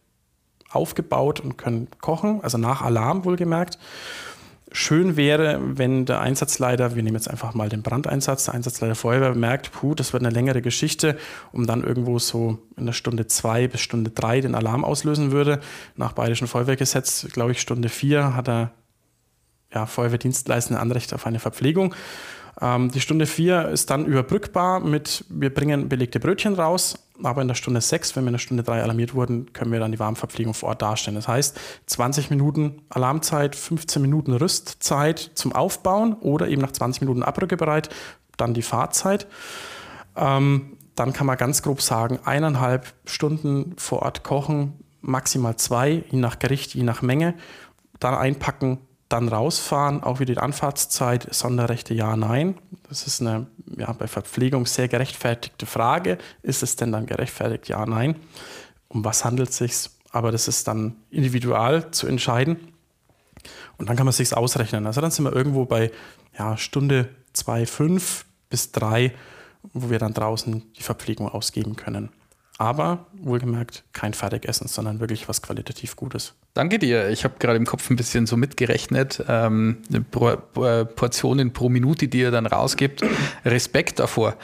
aufgebaut 0.71 1.39
und 1.39 1.58
können 1.58 1.88
kochen, 2.01 2.41
also 2.41 2.58
nach 2.58 2.82
Alarm 2.82 3.25
wohlgemerkt. 3.25 3.77
Schön 4.71 5.17
wäre, 5.17 5.60
wenn 5.62 6.06
der 6.06 6.19
Einsatzleiter, 6.21 6.95
wir 6.95 7.03
nehmen 7.03 7.15
jetzt 7.15 7.29
einfach 7.29 7.53
mal 7.53 7.69
den 7.69 7.84
Brandeinsatz, 7.84 8.45
der 8.45 8.56
Einsatzleiter 8.56 8.95
Feuerwehr 8.95 9.36
merkt, 9.36 9.71
puh, 9.71 9.93
das 9.93 10.13
wird 10.13 10.23
eine 10.23 10.34
längere 10.34 10.63
Geschichte, 10.63 11.15
um 11.51 11.67
dann 11.67 11.84
irgendwo 11.84 12.17
so 12.17 12.58
in 12.75 12.88
der 12.88 12.93
Stunde 12.93 13.27
zwei 13.27 13.67
bis 13.67 13.82
Stunde 13.82 14.10
drei 14.10 14.41
den 14.41 14.56
Alarm 14.56 14.84
auslösen 14.84 15.32
würde. 15.32 15.60
Nach 15.95 16.13
Bayerischen 16.13 16.47
Feuerwehrgesetz, 16.47 17.27
glaube 17.32 17.51
ich, 17.51 17.62
Stunde 17.62 17.88
vier 17.88 18.36
hat 18.36 18.49
er 18.49 18.71
ja, 19.71 19.86
Feuerwehrdienstleistende 19.86 20.82
Anrecht 20.82 21.13
auf 21.13 21.27
eine 21.27 21.38
Verpflegung. 21.38 21.93
Ähm, 22.62 22.92
die 22.92 23.02
Stunde 23.02 23.26
4 23.26 23.70
ist 23.70 23.89
dann 23.89 24.06
überbrückbar 24.06 24.80
mit, 24.80 25.26
wir 25.30 25.54
bringen 25.54 25.89
belegte 25.89 26.20
Brötchen 26.20 26.56
raus, 26.56 26.96
aber 27.22 27.42
in 27.42 27.48
der 27.48 27.56
Stunde 27.56 27.82
6, 27.82 28.16
wenn 28.16 28.24
wir 28.24 28.30
in 28.30 28.34
der 28.34 28.39
Stunde 28.39 28.63
3 28.63 28.82
alarmiert 28.82 29.13
wurden, 29.13 29.54
können 29.54 29.72
wir 29.72 29.80
dann 29.80 29.92
die 29.92 30.00
Warmverpflegung 30.00 30.54
vor 30.54 30.70
Ort 30.70 30.82
darstellen. 30.82 31.16
Das 31.16 31.28
heißt, 31.28 31.60
20 31.88 32.30
Minuten 32.30 32.82
Alarmzeit, 32.89 33.56
15 33.56 34.02
Minuten 34.02 34.34
Rüstzeit 34.34 35.32
zum 35.36 35.54
Aufbauen 35.54 36.13
oder 36.13 36.48
eben 36.48 36.62
nach 36.62 36.72
20 36.72 37.02
Minuten 37.02 37.24
Abrückebereit, 37.24 37.89
dann 38.38 38.54
die 38.54 38.62
Fahrzeit. 38.62 39.28
Ähm, 40.16 40.78
dann 40.96 41.13
kann 41.13 41.26
man 41.26 41.38
ganz 41.38 41.63
grob 41.63 41.82
sagen, 41.82 42.20
eineinhalb 42.24 42.94
Stunden 43.06 43.76
vor 43.78 44.04
Ort 44.04 44.24
kochen, 44.24 44.74
maximal 45.02 45.56
zwei, 45.58 46.04
je 46.10 46.20
nach 46.20 46.39
Gericht, 46.39 46.76
je 46.76 46.84
nach 46.84 47.02
Menge. 47.02 47.36
Dann 48.00 48.13
einpacken, 48.13 48.80
dann 49.10 49.28
rausfahren, 49.28 50.02
auch 50.04 50.20
wieder 50.20 50.34
die 50.34 50.39
Anfahrtszeit, 50.39 51.28
Sonderrechte 51.34 51.94
ja, 51.94 52.16
nein. 52.16 52.58
Das 52.89 53.06
ist 53.06 53.22
eine 53.22 53.48
ja, 53.78 53.92
bei 53.94 54.08
Verpflegung 54.08 54.66
sehr 54.66 54.88
gerechtfertigte 54.88 55.66
Frage. 55.66 56.18
Ist 56.42 56.63
es 56.63 56.76
denn 56.76 56.92
dann 56.92 57.06
gerechtfertigt? 57.06 57.68
Ja, 57.68 57.86
nein. 57.86 58.16
Um 58.88 59.04
was 59.06 59.26
handelt 59.26 59.50
es 59.50 59.58
sich? 59.58 59.89
Aber 60.12 60.32
das 60.32 60.48
ist 60.48 60.68
dann 60.68 60.96
individual 61.10 61.92
zu 61.92 62.08
entscheiden. 62.08 62.74
Und 63.78 63.89
dann 63.89 63.98
kann 63.98 64.06
man 64.06 64.13
sich 64.13 64.36
ausrechnen. 64.36 64.86
Also 64.86 65.02
dann 65.02 65.12
sind 65.12 65.26
wir 65.26 65.34
irgendwo 65.34 65.66
bei 65.66 65.92
ja, 66.38 66.58
Stunde 66.58 67.10
2,5 67.36 68.24
bis 68.50 68.72
3, 68.72 69.13
wo 69.74 69.89
wir 69.89 70.00
dann 70.00 70.13
draußen 70.13 70.72
die 70.74 70.84
Verpflegung 70.84 71.28
ausgeben 71.28 71.76
können. 71.76 72.10
Aber 72.60 73.08
wohlgemerkt 73.13 73.84
kein 73.94 74.13
Fertigessen, 74.13 74.68
sondern 74.68 75.00
wirklich 75.00 75.28
was 75.28 75.42
qualitativ 75.42 75.96
Gutes. 75.96 76.34
Danke 76.54 76.78
dir. 76.78 77.10
Ich 77.10 77.24
habe 77.24 77.34
gerade 77.39 77.58
im 77.58 77.66
Kopf 77.66 77.89
ein 77.89 77.96
bisschen 77.96 78.28
so 78.28 78.38
mitgerechnet. 78.38 79.24
Ähm, 79.28 79.78
pro, 80.12 80.36
pro, 80.54 80.86
Portionen 80.86 81.52
pro 81.52 81.70
Minute, 81.70 82.08
die 82.08 82.20
ihr 82.20 82.32
dann 82.32 82.46
rausgibt. 82.46 83.02
Respekt 83.44 84.00
davor. 84.00 84.36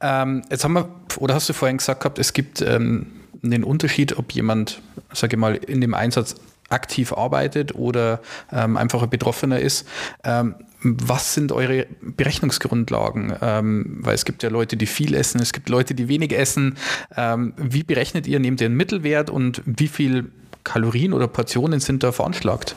Ähm, 0.00 0.42
jetzt 0.50 0.64
haben 0.64 0.72
wir, 0.72 0.88
oder 1.18 1.34
hast 1.34 1.48
du 1.48 1.52
vorhin 1.52 1.76
gesagt 1.76 2.00
gehabt, 2.00 2.18
es 2.18 2.32
gibt 2.32 2.62
ähm, 2.62 3.12
einen 3.44 3.64
Unterschied, 3.64 4.16
ob 4.16 4.32
jemand, 4.32 4.80
sage 5.12 5.36
ich 5.36 5.40
mal, 5.40 5.56
in 5.56 5.82
dem 5.82 5.92
Einsatz 5.92 6.36
aktiv 6.70 7.12
arbeitet 7.12 7.74
oder 7.74 8.20
ähm, 8.52 8.76
ein 8.76 8.88
Betroffener 8.88 9.58
ist. 9.58 9.86
Ähm, 10.24 10.54
was 10.82 11.34
sind 11.34 11.52
eure 11.52 11.86
Berechnungsgrundlagen? 12.00 13.34
Ähm, 13.40 13.98
weil 14.00 14.14
es 14.14 14.24
gibt 14.24 14.42
ja 14.42 14.48
Leute, 14.48 14.76
die 14.76 14.86
viel 14.86 15.14
essen, 15.14 15.40
es 15.40 15.52
gibt 15.52 15.68
Leute, 15.68 15.94
die 15.94 16.08
wenig 16.08 16.32
essen. 16.32 16.76
Ähm, 17.16 17.54
wie 17.56 17.82
berechnet 17.82 18.26
ihr? 18.26 18.38
Nehmt 18.38 18.60
ihr 18.60 18.66
einen 18.66 18.76
Mittelwert 18.76 19.30
und 19.30 19.62
wie 19.64 19.88
viel 19.88 20.30
Kalorien 20.64 21.12
oder 21.12 21.26
Portionen 21.26 21.80
sind 21.80 22.02
da 22.02 22.12
veranschlagt? 22.12 22.76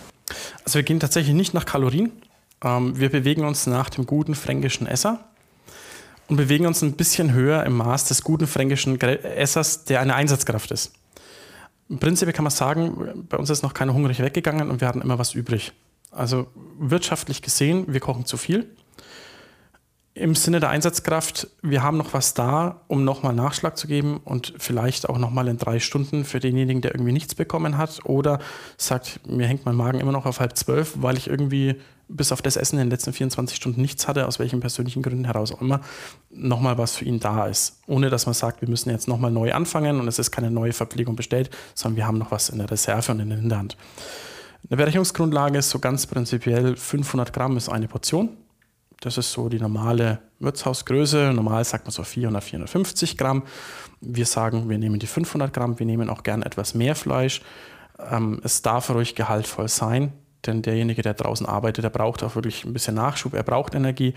Also 0.63 0.79
wir 0.79 0.83
gehen 0.83 0.99
tatsächlich 0.99 1.35
nicht 1.35 1.53
nach 1.53 1.65
Kalorien. 1.65 2.11
Ähm, 2.63 2.99
wir 2.99 3.09
bewegen 3.09 3.45
uns 3.45 3.67
nach 3.67 3.89
dem 3.89 4.05
guten 4.05 4.35
fränkischen 4.35 4.87
Esser 4.87 5.25
und 6.27 6.37
bewegen 6.37 6.65
uns 6.65 6.81
ein 6.81 6.93
bisschen 6.93 7.33
höher 7.33 7.63
im 7.65 7.77
Maß 7.77 8.05
des 8.05 8.23
guten 8.23 8.47
fränkischen 8.47 8.99
Essers, 8.99 9.85
der 9.85 10.01
eine 10.01 10.15
Einsatzkraft 10.15 10.71
ist. 10.71 10.93
Im 11.89 11.99
Prinzip 11.99 12.33
kann 12.33 12.45
man 12.45 12.51
sagen, 12.51 13.25
bei 13.27 13.37
uns 13.37 13.49
ist 13.49 13.63
noch 13.63 13.73
keiner 13.73 13.93
hungrig 13.93 14.19
weggegangen 14.21 14.69
und 14.69 14.79
wir 14.79 14.87
hatten 14.87 15.01
immer 15.01 15.19
was 15.19 15.33
übrig. 15.35 15.73
Also 16.11 16.47
wirtschaftlich 16.77 17.41
gesehen, 17.41 17.85
wir 17.87 18.01
kochen 18.01 18.25
zu 18.25 18.37
viel. 18.37 18.69
im 20.13 20.35
Sinne 20.35 20.59
der 20.59 20.69
Einsatzkraft, 20.69 21.47
wir 21.61 21.83
haben 21.83 21.97
noch 21.97 22.13
was 22.13 22.33
da, 22.33 22.81
um 22.87 23.05
nochmal 23.05 23.33
Nachschlag 23.33 23.77
zu 23.77 23.87
geben 23.87 24.19
und 24.25 24.53
vielleicht 24.57 25.07
auch 25.07 25.17
nochmal 25.17 25.47
in 25.47 25.57
drei 25.57 25.79
Stunden 25.79 26.25
für 26.25 26.41
denjenigen, 26.41 26.81
der 26.81 26.93
irgendwie 26.93 27.13
nichts 27.13 27.33
bekommen 27.33 27.77
hat 27.77 28.01
oder 28.03 28.39
sagt, 28.77 29.21
mir 29.25 29.47
hängt 29.47 29.65
mein 29.65 29.75
Magen 29.75 30.01
immer 30.01 30.11
noch 30.11 30.25
auf 30.25 30.41
halb 30.41 30.57
zwölf, 30.57 30.95
weil 30.97 31.17
ich 31.17 31.27
irgendwie 31.27 31.75
bis 32.09 32.33
auf 32.33 32.41
das 32.41 32.57
Essen 32.57 32.75
in 32.75 32.87
den 32.87 32.91
letzten 32.91 33.13
24 33.13 33.55
Stunden 33.55 33.81
nichts 33.81 34.05
hatte, 34.05 34.27
aus 34.27 34.37
welchen 34.37 34.59
persönlichen 34.59 35.01
Gründen 35.01 35.23
heraus 35.23 35.53
auch 35.53 35.61
immer, 35.61 35.79
nochmal 36.29 36.77
was 36.77 36.97
für 36.97 37.05
ihn 37.05 37.21
da 37.21 37.47
ist. 37.47 37.79
Ohne 37.87 38.09
dass 38.09 38.25
man 38.25 38.35
sagt, 38.35 38.59
wir 38.59 38.67
müssen 38.67 38.89
jetzt 38.89 39.07
nochmal 39.07 39.31
neu 39.31 39.53
anfangen 39.53 40.01
und 40.01 40.09
es 40.09 40.19
ist 40.19 40.29
keine 40.29 40.51
neue 40.51 40.73
Verpflegung 40.73 41.15
bestellt, 41.15 41.49
sondern 41.73 41.95
wir 41.95 42.05
haben 42.05 42.17
noch 42.17 42.31
was 42.31 42.49
in 42.49 42.57
der 42.57 42.69
Reserve 42.69 43.13
und 43.13 43.21
in 43.21 43.29
der 43.29 43.39
Hinterhand. 43.39 43.77
Eine 44.69 44.77
Berechnungsgrundlage 44.77 45.57
ist 45.57 45.69
so 45.69 45.79
ganz 45.79 46.05
prinzipiell 46.07 46.75
500 46.75 47.33
Gramm 47.33 47.57
ist 47.57 47.69
eine 47.69 47.87
Portion. 47.87 48.37
Das 49.01 49.17
ist 49.17 49.31
so 49.31 49.49
die 49.49 49.59
normale 49.59 50.19
Wirtshausgröße. 50.39 51.33
Normal 51.33 51.65
sagt 51.65 51.85
man 51.85 51.91
so 51.91 52.03
400, 52.03 52.43
450 52.43 53.17
Gramm. 53.17 53.43
Wir 53.99 54.25
sagen, 54.25 54.69
wir 54.69 54.77
nehmen 54.77 54.99
die 54.99 55.07
500 55.07 55.51
Gramm. 55.51 55.79
Wir 55.79 55.85
nehmen 55.87 56.09
auch 56.09 56.23
gern 56.23 56.43
etwas 56.43 56.75
mehr 56.75 56.95
Fleisch. 56.95 57.41
Ähm, 57.99 58.39
es 58.43 58.61
darf 58.61 58.89
ruhig 58.91 59.15
gehaltvoll 59.15 59.67
sein, 59.67 60.13
denn 60.45 60.61
derjenige, 60.61 61.01
der 61.01 61.15
draußen 61.15 61.45
arbeitet, 61.45 61.83
der 61.83 61.89
braucht 61.89 62.23
auch 62.23 62.35
wirklich 62.35 62.63
ein 62.63 62.73
bisschen 62.73 62.95
Nachschub. 62.95 63.33
Er 63.33 63.43
braucht 63.43 63.73
Energie. 63.73 64.13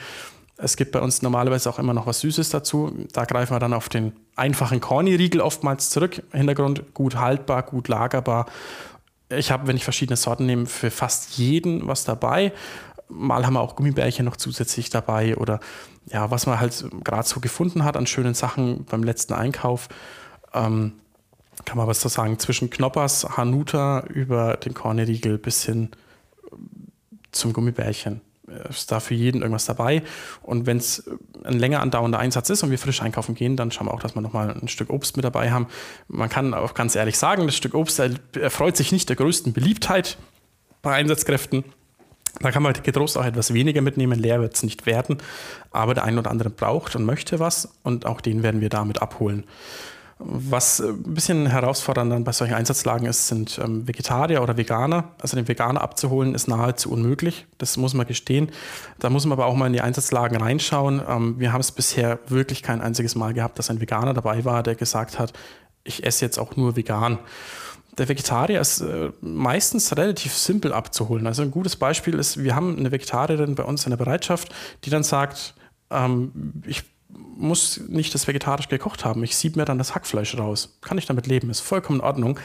Es 0.56 0.76
gibt 0.76 0.92
bei 0.92 1.00
uns 1.00 1.20
normalerweise 1.22 1.68
auch 1.68 1.78
immer 1.78 1.94
noch 1.94 2.06
was 2.06 2.20
Süßes 2.20 2.50
dazu. 2.50 2.92
Da 3.12 3.24
greifen 3.24 3.54
wir 3.54 3.58
dann 3.58 3.72
auf 3.72 3.88
den 3.88 4.12
einfachen 4.36 4.80
Corny-Riegel 4.80 5.40
oftmals 5.40 5.90
zurück. 5.90 6.22
Hintergrund 6.32 6.94
gut 6.94 7.16
haltbar, 7.16 7.62
gut 7.64 7.88
lagerbar. 7.88 8.46
Ich 9.28 9.50
habe, 9.50 9.66
wenn 9.66 9.76
ich 9.76 9.84
verschiedene 9.84 10.16
Sorten 10.16 10.46
nehme, 10.46 10.66
für 10.66 10.90
fast 10.90 11.38
jeden 11.38 11.86
was 11.86 12.04
dabei. 12.04 12.52
Mal 13.08 13.46
haben 13.46 13.54
wir 13.54 13.60
auch 13.60 13.76
Gummibärchen 13.76 14.24
noch 14.24 14.36
zusätzlich 14.36 14.90
dabei 14.90 15.36
oder 15.36 15.60
ja, 16.06 16.30
was 16.30 16.46
man 16.46 16.60
halt 16.60 16.84
gerade 17.02 17.26
so 17.26 17.40
gefunden 17.40 17.84
hat 17.84 17.96
an 17.96 18.06
schönen 18.06 18.34
Sachen 18.34 18.84
beim 18.84 19.02
letzten 19.02 19.32
Einkauf. 19.34 19.88
Ähm, 20.52 20.92
kann 21.64 21.78
man 21.78 21.86
was 21.86 22.00
so 22.00 22.08
sagen, 22.08 22.38
zwischen 22.38 22.70
Knoppers, 22.70 23.36
Hanuta 23.36 24.00
über 24.08 24.56
den 24.56 24.74
Korneriegel 24.74 25.38
bis 25.38 25.64
hin 25.64 25.90
zum 27.32 27.52
Gummibärchen. 27.52 28.20
Ist 28.68 28.92
da 28.92 29.00
für 29.00 29.14
jeden 29.14 29.40
irgendwas 29.40 29.64
dabei. 29.64 30.02
Und 30.42 30.66
wenn 30.66 30.76
es 30.76 31.10
ein 31.44 31.58
länger 31.58 31.80
andauernder 31.80 32.18
Einsatz 32.18 32.50
ist 32.50 32.62
und 32.62 32.70
wir 32.70 32.78
frisch 32.78 33.00
einkaufen 33.00 33.34
gehen, 33.34 33.56
dann 33.56 33.70
schauen 33.70 33.86
wir 33.86 33.94
auch, 33.94 34.00
dass 34.00 34.14
wir 34.14 34.20
nochmal 34.20 34.50
ein 34.50 34.68
Stück 34.68 34.90
Obst 34.90 35.16
mit 35.16 35.24
dabei 35.24 35.50
haben. 35.50 35.66
Man 36.08 36.28
kann 36.28 36.52
auch 36.52 36.74
ganz 36.74 36.94
ehrlich 36.94 37.16
sagen, 37.16 37.46
das 37.46 37.56
Stück 37.56 37.74
Obst 37.74 38.02
erfreut 38.38 38.76
sich 38.76 38.92
nicht 38.92 39.08
der 39.08 39.16
größten 39.16 39.54
Beliebtheit 39.54 40.18
bei 40.82 40.94
Einsatzkräften. 40.94 41.64
Da 42.40 42.50
kann 42.50 42.62
man 42.62 42.74
getrost 42.74 43.16
auch 43.16 43.24
etwas 43.24 43.54
weniger 43.54 43.80
mitnehmen, 43.80 44.18
leer 44.18 44.40
wird 44.40 44.54
es 44.54 44.62
nicht 44.62 44.86
werden, 44.86 45.18
aber 45.70 45.94
der 45.94 46.04
ein 46.04 46.18
oder 46.18 46.30
andere 46.30 46.50
braucht 46.50 46.96
und 46.96 47.04
möchte 47.04 47.38
was 47.38 47.76
und 47.82 48.06
auch 48.06 48.20
den 48.20 48.42
werden 48.42 48.60
wir 48.60 48.68
damit 48.68 49.00
abholen. 49.00 49.44
Was 50.18 50.80
ein 50.80 51.14
bisschen 51.14 51.46
herausfordernd 51.46 52.12
dann 52.12 52.24
bei 52.24 52.32
solchen 52.32 52.54
Einsatzlagen 52.54 53.06
ist, 53.06 53.26
sind 53.26 53.58
ähm, 53.62 53.86
Vegetarier 53.88 54.42
oder 54.42 54.56
Veganer. 54.56 55.12
Also 55.20 55.36
den 55.36 55.48
Veganer 55.48 55.80
abzuholen 55.80 56.34
ist 56.34 56.46
nahezu 56.46 56.90
unmöglich, 56.92 57.46
das 57.58 57.76
muss 57.76 57.94
man 57.94 58.06
gestehen. 58.06 58.50
Da 59.00 59.10
muss 59.10 59.26
man 59.26 59.38
aber 59.38 59.46
auch 59.46 59.56
mal 59.56 59.66
in 59.66 59.72
die 59.72 59.80
Einsatzlagen 59.80 60.36
reinschauen. 60.36 61.02
Ähm, 61.08 61.40
wir 61.40 61.52
haben 61.52 61.60
es 61.60 61.72
bisher 61.72 62.20
wirklich 62.28 62.62
kein 62.62 62.80
einziges 62.80 63.16
Mal 63.16 63.34
gehabt, 63.34 63.58
dass 63.58 63.70
ein 63.70 63.80
Veganer 63.80 64.14
dabei 64.14 64.44
war, 64.44 64.62
der 64.62 64.76
gesagt 64.76 65.18
hat, 65.18 65.32
ich 65.82 66.06
esse 66.06 66.24
jetzt 66.24 66.38
auch 66.38 66.56
nur 66.56 66.76
vegan 66.76 67.18
der 67.98 68.08
Vegetarier 68.08 68.60
ist 68.60 68.80
äh, 68.80 69.12
meistens 69.20 69.96
relativ 69.96 70.34
simpel 70.34 70.72
abzuholen. 70.72 71.26
Also 71.26 71.42
ein 71.42 71.50
gutes 71.50 71.76
Beispiel 71.76 72.14
ist, 72.14 72.42
wir 72.42 72.54
haben 72.54 72.76
eine 72.76 72.90
Vegetarierin 72.90 73.54
bei 73.54 73.62
uns 73.62 73.84
in 73.84 73.90
der 73.90 73.96
Bereitschaft, 73.96 74.52
die 74.84 74.90
dann 74.90 75.04
sagt, 75.04 75.54
ähm, 75.90 76.62
ich 76.66 76.82
muss 77.36 77.80
nicht 77.88 78.14
das 78.14 78.26
vegetarisch 78.26 78.68
gekocht 78.68 79.04
haben, 79.04 79.22
ich 79.24 79.36
sieb 79.36 79.56
mir 79.56 79.64
dann 79.64 79.78
das 79.78 79.94
Hackfleisch 79.94 80.36
raus. 80.38 80.78
Kann 80.80 80.98
ich 80.98 81.06
damit 81.06 81.26
leben, 81.26 81.50
ist 81.50 81.60
vollkommen 81.60 82.00
in 82.00 82.04
Ordnung. 82.04 82.38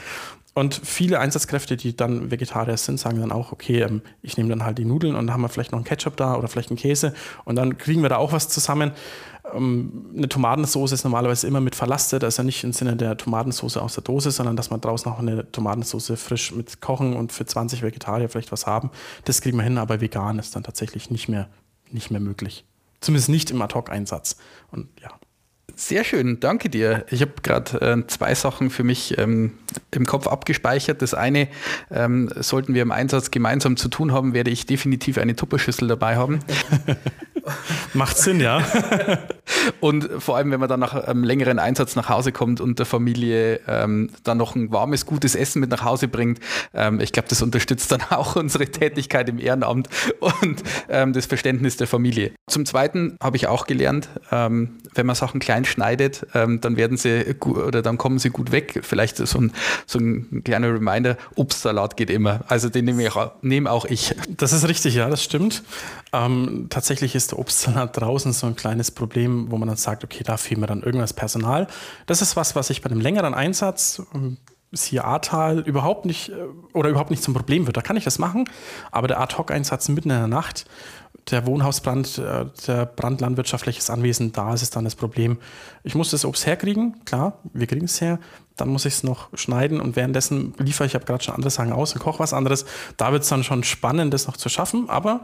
Und 0.52 0.74
viele 0.74 1.20
Einsatzkräfte, 1.20 1.76
die 1.76 1.94
dann 1.94 2.30
Vegetarier 2.30 2.76
sind, 2.76 2.98
sagen 2.98 3.20
dann 3.20 3.30
auch, 3.30 3.52
okay, 3.52 3.82
ähm, 3.82 4.02
ich 4.20 4.36
nehme 4.36 4.48
dann 4.48 4.64
halt 4.64 4.78
die 4.78 4.84
Nudeln 4.84 5.14
und 5.14 5.26
dann 5.26 5.32
haben 5.32 5.42
wir 5.42 5.48
vielleicht 5.48 5.70
noch 5.70 5.78
einen 5.78 5.84
Ketchup 5.84 6.16
da 6.16 6.34
oder 6.34 6.48
vielleicht 6.48 6.70
einen 6.70 6.76
Käse 6.76 7.14
und 7.44 7.56
dann 7.56 7.78
kriegen 7.78 8.02
wir 8.02 8.08
da 8.08 8.16
auch 8.16 8.32
was 8.32 8.48
zusammen. 8.48 8.90
Ähm, 9.54 10.06
eine 10.16 10.28
Tomatensauce 10.28 10.90
ist 10.90 11.04
normalerweise 11.04 11.46
immer 11.46 11.60
mit 11.60 11.76
verlastet, 11.76 12.24
also 12.24 12.42
nicht 12.42 12.64
im 12.64 12.72
Sinne 12.72 12.96
der 12.96 13.16
Tomatensauce 13.16 13.76
aus 13.76 13.94
der 13.94 14.02
Dose, 14.02 14.32
sondern 14.32 14.56
dass 14.56 14.70
man 14.70 14.80
draußen 14.80 15.10
noch 15.10 15.20
eine 15.20 15.50
Tomatensauce 15.52 16.12
frisch 16.16 16.52
mit 16.52 16.80
kochen 16.80 17.14
und 17.14 17.32
für 17.32 17.46
20 17.46 17.82
Vegetarier 17.82 18.28
vielleicht 18.28 18.50
was 18.50 18.66
haben. 18.66 18.90
Das 19.26 19.40
kriegen 19.42 19.56
wir 19.56 19.64
hin, 19.64 19.78
aber 19.78 20.00
vegan 20.00 20.40
ist 20.40 20.56
dann 20.56 20.64
tatsächlich 20.64 21.10
nicht 21.10 21.28
mehr, 21.28 21.48
nicht 21.92 22.10
mehr 22.10 22.20
möglich. 22.20 22.64
Zumindest 23.00 23.28
nicht 23.28 23.50
im 23.50 23.62
Ad-Hoc-Einsatz. 23.62 24.36
Und 24.70 24.88
ja. 25.00 25.10
Sehr 25.76 26.04
schön, 26.04 26.40
danke 26.40 26.68
dir. 26.68 27.06
Ich 27.10 27.22
habe 27.22 27.32
gerade 27.42 27.80
äh, 27.80 28.06
zwei 28.06 28.34
Sachen 28.34 28.68
für 28.68 28.84
mich 28.84 29.16
ähm, 29.16 29.54
im 29.92 30.04
Kopf 30.04 30.26
abgespeichert. 30.26 31.00
Das 31.00 31.14
eine, 31.14 31.48
ähm, 31.90 32.30
sollten 32.36 32.74
wir 32.74 32.82
im 32.82 32.92
Einsatz 32.92 33.30
gemeinsam 33.30 33.78
zu 33.78 33.88
tun 33.88 34.12
haben, 34.12 34.34
werde 34.34 34.50
ich 34.50 34.66
definitiv 34.66 35.16
eine 35.16 35.36
Tupperschüssel 35.36 35.88
dabei 35.88 36.16
haben. 36.16 36.40
Macht 37.94 38.18
Sinn, 38.18 38.40
ja. 38.40 38.62
und 39.80 40.08
vor 40.18 40.36
allem, 40.36 40.50
wenn 40.50 40.60
man 40.60 40.68
dann 40.68 40.80
nach 40.80 40.94
einem 40.94 41.24
längeren 41.24 41.58
Einsatz 41.58 41.96
nach 41.96 42.08
Hause 42.08 42.32
kommt 42.32 42.60
und 42.60 42.78
der 42.78 42.86
Familie 42.86 43.60
ähm, 43.66 44.10
dann 44.24 44.38
noch 44.38 44.54
ein 44.54 44.72
warmes, 44.72 45.06
gutes 45.06 45.34
Essen 45.34 45.60
mit 45.60 45.70
nach 45.70 45.84
Hause 45.84 46.08
bringt, 46.08 46.40
ähm, 46.74 47.00
ich 47.00 47.12
glaube, 47.12 47.28
das 47.28 47.42
unterstützt 47.42 47.90
dann 47.92 48.02
auch 48.10 48.36
unsere 48.36 48.66
Tätigkeit 48.66 49.28
im 49.28 49.38
Ehrenamt 49.38 49.88
und 50.20 50.62
ähm, 50.88 51.12
das 51.12 51.26
Verständnis 51.26 51.76
der 51.76 51.86
Familie. 51.86 52.32
Zum 52.48 52.66
Zweiten 52.66 53.16
habe 53.22 53.36
ich 53.36 53.46
auch 53.46 53.66
gelernt, 53.66 54.08
ähm, 54.30 54.78
wenn 54.94 55.06
man 55.06 55.16
Sachen 55.16 55.40
klein 55.40 55.64
schneidet, 55.64 56.26
ähm, 56.34 56.60
dann 56.60 56.76
werden 56.76 56.96
sie 56.96 57.34
gut, 57.38 57.58
oder 57.58 57.82
dann 57.82 57.98
kommen 57.98 58.18
sie 58.18 58.30
gut 58.30 58.52
weg. 58.52 58.80
Vielleicht 58.82 59.16
so 59.16 59.38
ein, 59.38 59.52
so 59.86 59.98
ein 59.98 60.42
kleiner 60.44 60.68
Reminder, 60.72 61.16
Obstsalat 61.36 61.96
geht 61.96 62.10
immer. 62.10 62.40
Also 62.48 62.68
den 62.68 62.84
nehme, 62.84 63.08
auch, 63.14 63.32
nehme 63.42 63.70
auch 63.70 63.84
ich. 63.84 64.14
Das 64.28 64.52
ist 64.52 64.66
richtig, 64.68 64.94
ja, 64.94 65.08
das 65.08 65.22
stimmt. 65.22 65.62
Ähm, 66.12 66.66
tatsächlich 66.70 67.14
ist 67.14 67.29
der 67.30 67.38
Obstsalat 67.38 67.96
draußen 68.00 68.32
so 68.32 68.46
ein 68.46 68.56
kleines 68.56 68.90
Problem, 68.90 69.50
wo 69.50 69.58
man 69.58 69.68
dann 69.68 69.76
sagt, 69.76 70.04
okay, 70.04 70.22
da 70.24 70.36
fehlt 70.36 70.60
mir 70.60 70.66
dann 70.66 70.82
irgendwas 70.82 71.12
Personal. 71.12 71.66
Das 72.06 72.22
ist 72.22 72.36
was, 72.36 72.54
was 72.54 72.70
ich 72.70 72.82
bei 72.82 72.90
einem 72.90 73.00
längeren 73.00 73.34
Einsatz 73.34 74.02
ähm, 74.14 74.36
siehe 74.72 75.04
Ahrtal 75.04 75.60
überhaupt 75.60 76.04
nicht 76.04 76.30
äh, 76.30 76.34
oder 76.72 76.90
überhaupt 76.90 77.10
nicht 77.10 77.22
zum 77.22 77.34
Problem 77.34 77.66
wird. 77.66 77.76
Da 77.76 77.82
kann 77.82 77.96
ich 77.96 78.04
das 78.04 78.18
machen, 78.18 78.48
aber 78.90 79.08
der 79.08 79.20
Ad-Hoc-Einsatz 79.20 79.88
mitten 79.88 80.10
in 80.10 80.16
der 80.16 80.26
Nacht, 80.26 80.66
der 81.30 81.46
Wohnhausbrand, 81.46 82.18
äh, 82.18 82.46
der 82.66 82.86
brandlandwirtschaftliches 82.86 83.90
Anwesen, 83.90 84.32
da 84.32 84.54
ist 84.54 84.62
es 84.62 84.70
dann 84.70 84.84
das 84.84 84.94
Problem. 84.94 85.38
Ich 85.82 85.94
muss 85.94 86.10
das 86.10 86.24
Obst 86.24 86.46
herkriegen, 86.46 87.04
klar, 87.04 87.38
wir 87.52 87.66
kriegen 87.66 87.86
es 87.86 88.00
her, 88.00 88.18
dann 88.56 88.68
muss 88.68 88.84
ich 88.84 88.94
es 88.94 89.02
noch 89.02 89.28
schneiden 89.34 89.80
und 89.80 89.96
währenddessen 89.96 90.54
liefere 90.58 90.86
ich, 90.86 90.94
habe 90.94 91.04
gerade 91.04 91.24
schon 91.24 91.34
andere 91.34 91.50
Sachen 91.50 91.72
aus 91.72 91.94
und 91.94 92.00
koche 92.00 92.18
was 92.18 92.32
anderes. 92.32 92.64
Da 92.96 93.12
wird 93.12 93.22
es 93.22 93.28
dann 93.28 93.42
schon 93.42 93.64
spannend, 93.64 94.12
das 94.14 94.26
noch 94.26 94.36
zu 94.36 94.48
schaffen, 94.48 94.88
aber 94.88 95.20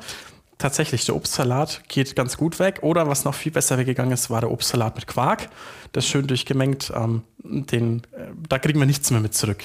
tatsächlich, 0.59 1.05
der 1.05 1.17
Obstsalat 1.17 1.83
geht 1.89 2.17
ganz 2.17 2.37
gut 2.37 2.59
weg. 2.59 2.79
Oder 2.83 3.09
was 3.09 3.25
noch 3.25 3.35
viel 3.35 3.53
besser 3.53 3.79
weggegangen 3.79 4.13
ist, 4.13 4.31
war 4.31 4.41
der 4.41 4.51
Obstsalat 4.51 4.97
mit 4.97 5.07
Quark. 5.07 5.49
Das 5.93 6.05
ist 6.05 6.11
schön 6.11 6.27
durchgemengt. 6.27 6.93
Ähm, 6.95 7.23
den, 7.43 8.03
äh, 8.13 8.27
da 8.49 8.59
kriegen 8.59 8.79
wir 8.79 8.87
nichts 8.87 9.11
mehr 9.11 9.21
mit 9.21 9.35
zurück. 9.35 9.63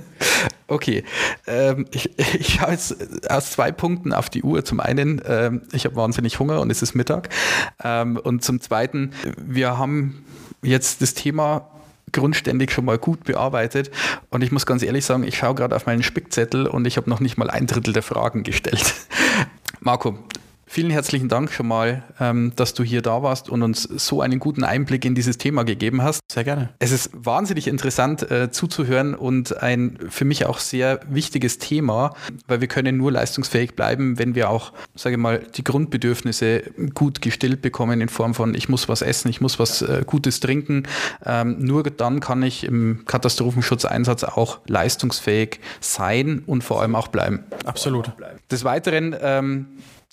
okay. 0.68 1.04
Ähm, 1.46 1.86
ich, 1.90 2.18
ich 2.18 2.54
schaue 2.54 2.72
jetzt 2.72 2.96
aus 3.30 3.52
zwei 3.52 3.72
Punkten 3.72 4.12
auf 4.12 4.30
die 4.30 4.42
Uhr. 4.42 4.64
Zum 4.64 4.80
einen, 4.80 5.20
ähm, 5.26 5.62
ich 5.72 5.84
habe 5.84 5.96
wahnsinnig 5.96 6.38
Hunger 6.38 6.60
und 6.60 6.70
es 6.70 6.82
ist 6.82 6.94
Mittag. 6.94 7.28
Ähm, 7.82 8.16
und 8.16 8.44
zum 8.44 8.60
zweiten, 8.60 9.12
wir 9.36 9.78
haben 9.78 10.24
jetzt 10.62 11.02
das 11.02 11.14
Thema 11.14 11.68
grundständig 12.12 12.72
schon 12.72 12.84
mal 12.84 12.98
gut 12.98 13.24
bearbeitet. 13.24 13.90
Und 14.30 14.42
ich 14.42 14.52
muss 14.52 14.66
ganz 14.66 14.82
ehrlich 14.82 15.04
sagen, 15.04 15.24
ich 15.24 15.36
schaue 15.36 15.54
gerade 15.54 15.76
auf 15.76 15.86
meinen 15.86 16.02
Spickzettel 16.02 16.66
und 16.66 16.86
ich 16.86 16.96
habe 16.96 17.08
noch 17.10 17.20
nicht 17.20 17.36
mal 17.36 17.50
ein 17.50 17.66
Drittel 17.66 17.92
der 17.92 18.02
Fragen 18.02 18.42
gestellt. 18.42 18.94
Marco, 19.80 20.18
Vielen 20.70 20.90
herzlichen 20.90 21.30
Dank 21.30 21.50
schon 21.50 21.66
mal, 21.66 22.02
ähm, 22.20 22.52
dass 22.54 22.74
du 22.74 22.84
hier 22.84 23.00
da 23.00 23.22
warst 23.22 23.48
und 23.48 23.62
uns 23.62 23.84
so 23.84 24.20
einen 24.20 24.38
guten 24.38 24.64
Einblick 24.64 25.06
in 25.06 25.14
dieses 25.14 25.38
Thema 25.38 25.62
gegeben 25.62 26.02
hast. 26.02 26.20
Sehr 26.30 26.44
gerne. 26.44 26.68
Es 26.78 26.92
ist 26.92 27.10
wahnsinnig 27.14 27.68
interessant 27.68 28.30
äh, 28.30 28.50
zuzuhören 28.50 29.14
und 29.14 29.62
ein 29.62 29.98
für 30.10 30.26
mich 30.26 30.44
auch 30.44 30.58
sehr 30.58 31.00
wichtiges 31.08 31.56
Thema, 31.56 32.14
weil 32.48 32.60
wir 32.60 32.68
können 32.68 32.98
nur 32.98 33.10
leistungsfähig 33.10 33.76
bleiben, 33.76 34.18
wenn 34.18 34.34
wir 34.34 34.50
auch, 34.50 34.74
sage 34.94 35.16
ich 35.16 35.20
mal, 35.20 35.38
die 35.38 35.64
Grundbedürfnisse 35.64 36.64
gut 36.92 37.22
gestillt 37.22 37.62
bekommen 37.62 38.02
in 38.02 38.10
Form 38.10 38.34
von 38.34 38.54
ich 38.54 38.68
muss 38.68 38.90
was 38.90 39.00
essen, 39.00 39.30
ich 39.30 39.40
muss 39.40 39.58
was 39.58 39.80
äh, 39.80 40.02
Gutes 40.04 40.40
trinken. 40.40 40.82
Ähm, 41.24 41.56
nur 41.60 41.84
dann 41.84 42.20
kann 42.20 42.42
ich 42.42 42.64
im 42.64 43.06
Katastrophenschutzeinsatz 43.06 44.22
auch 44.22 44.58
leistungsfähig 44.66 45.60
sein 45.80 46.42
und 46.44 46.62
vor 46.62 46.82
allem 46.82 46.94
auch 46.94 47.08
bleiben. 47.08 47.44
Absolut. 47.64 48.12
Des 48.50 48.64
Weiteren 48.64 49.16
ähm, 49.22 49.66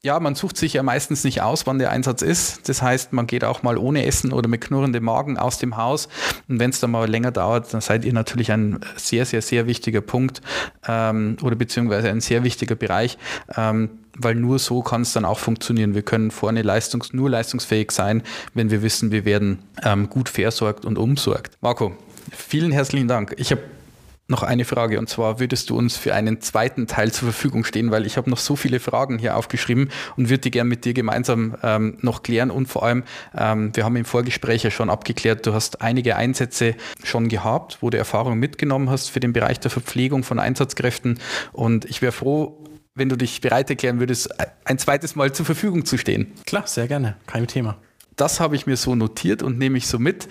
ja, 0.03 0.19
man 0.19 0.35
sucht 0.35 0.57
sich 0.57 0.73
ja 0.73 0.83
meistens 0.83 1.23
nicht 1.23 1.41
aus, 1.41 1.65
wann 1.65 1.79
der 1.79 1.89
Einsatz 1.89 2.21
ist. 2.21 2.69
Das 2.69 2.81
heißt, 2.81 3.11
man 3.11 3.25
geht 3.25 3.43
auch 3.43 3.63
mal 3.63 3.75
ohne 3.77 4.05
Essen 4.05 4.33
oder 4.33 4.47
mit 4.47 4.61
knurrendem 4.61 5.03
Magen 5.03 5.37
aus 5.37 5.57
dem 5.57 5.77
Haus. 5.77 6.09
Und 6.47 6.59
wenn 6.59 6.69
es 6.69 6.79
dann 6.79 6.91
mal 6.91 7.09
länger 7.09 7.31
dauert, 7.31 7.73
dann 7.73 7.81
seid 7.81 8.05
ihr 8.05 8.13
natürlich 8.13 8.51
ein 8.51 8.79
sehr, 8.95 9.25
sehr, 9.25 9.41
sehr 9.41 9.65
wichtiger 9.65 10.01
Punkt 10.01 10.41
ähm, 10.87 11.37
oder 11.41 11.55
beziehungsweise 11.55 12.09
ein 12.09 12.21
sehr 12.21 12.43
wichtiger 12.43 12.75
Bereich. 12.75 13.17
Ähm, 13.57 13.89
weil 14.17 14.35
nur 14.35 14.59
so 14.59 14.81
kann 14.81 15.01
es 15.01 15.13
dann 15.13 15.25
auch 15.25 15.39
funktionieren. 15.39 15.95
Wir 15.95 16.03
können 16.03 16.31
vorne 16.31 16.61
leistungs 16.61 17.11
nur 17.11 17.29
leistungsfähig 17.29 17.91
sein, 17.91 18.21
wenn 18.53 18.69
wir 18.69 18.81
wissen, 18.81 19.11
wir 19.11 19.25
werden 19.25 19.59
ähm, 19.83 20.09
gut 20.09 20.29
versorgt 20.29 20.85
und 20.85 20.97
umsorgt. 20.97 21.57
Marco, 21.61 21.97
vielen 22.31 22.71
herzlichen 22.71 23.07
Dank. 23.07 23.33
Ich 23.37 23.51
habe 23.51 23.61
noch 24.27 24.43
eine 24.43 24.65
Frage 24.65 24.99
und 24.99 25.07
zwar 25.07 25.39
würdest 25.39 25.69
du 25.69 25.77
uns 25.77 25.97
für 25.97 26.13
einen 26.13 26.41
zweiten 26.41 26.87
Teil 26.87 27.11
zur 27.11 27.31
Verfügung 27.31 27.63
stehen, 27.63 27.91
weil 27.91 28.05
ich 28.05 28.17
habe 28.17 28.29
noch 28.29 28.39
so 28.39 28.55
viele 28.55 28.79
Fragen 28.79 29.19
hier 29.19 29.37
aufgeschrieben 29.37 29.89
und 30.17 30.29
würde 30.29 30.39
die 30.39 30.51
gerne 30.51 30.69
mit 30.69 30.85
dir 30.85 30.93
gemeinsam 30.93 31.55
ähm, 31.61 31.97
noch 32.01 32.23
klären 32.23 32.49
und 32.49 32.67
vor 32.67 32.83
allem, 32.83 33.03
ähm, 33.37 33.75
wir 33.75 33.85
haben 33.85 33.95
im 33.95 34.05
Vorgespräch 34.05 34.63
ja 34.63 34.71
schon 34.71 34.89
abgeklärt, 34.89 35.45
du 35.45 35.53
hast 35.53 35.81
einige 35.81 36.15
Einsätze 36.15 36.75
schon 37.03 37.29
gehabt, 37.29 37.77
wo 37.81 37.89
du 37.89 37.97
Erfahrung 37.97 38.39
mitgenommen 38.39 38.89
hast 38.89 39.09
für 39.09 39.19
den 39.19 39.33
Bereich 39.33 39.59
der 39.59 39.71
Verpflegung 39.71 40.23
von 40.23 40.39
Einsatzkräften 40.39 41.19
und 41.53 41.85
ich 41.85 42.01
wäre 42.01 42.11
froh, 42.11 42.63
wenn 42.95 43.09
du 43.09 43.17
dich 43.17 43.41
bereit 43.41 43.69
erklären 43.69 43.99
würdest, 43.99 44.29
ein 44.63 44.79
zweites 44.79 45.15
Mal 45.15 45.33
zur 45.33 45.45
Verfügung 45.45 45.85
zu 45.85 45.97
stehen. 45.97 46.31
Klar, 46.45 46.65
sehr 46.65 46.87
gerne, 46.87 47.17
kein 47.27 47.45
Thema. 47.45 47.77
Das 48.15 48.39
habe 48.39 48.55
ich 48.55 48.65
mir 48.65 48.77
so 48.77 48.95
notiert 48.95 49.43
und 49.43 49.57
nehme 49.57 49.77
ich 49.77 49.87
so 49.87 49.99
mit. 49.99 50.27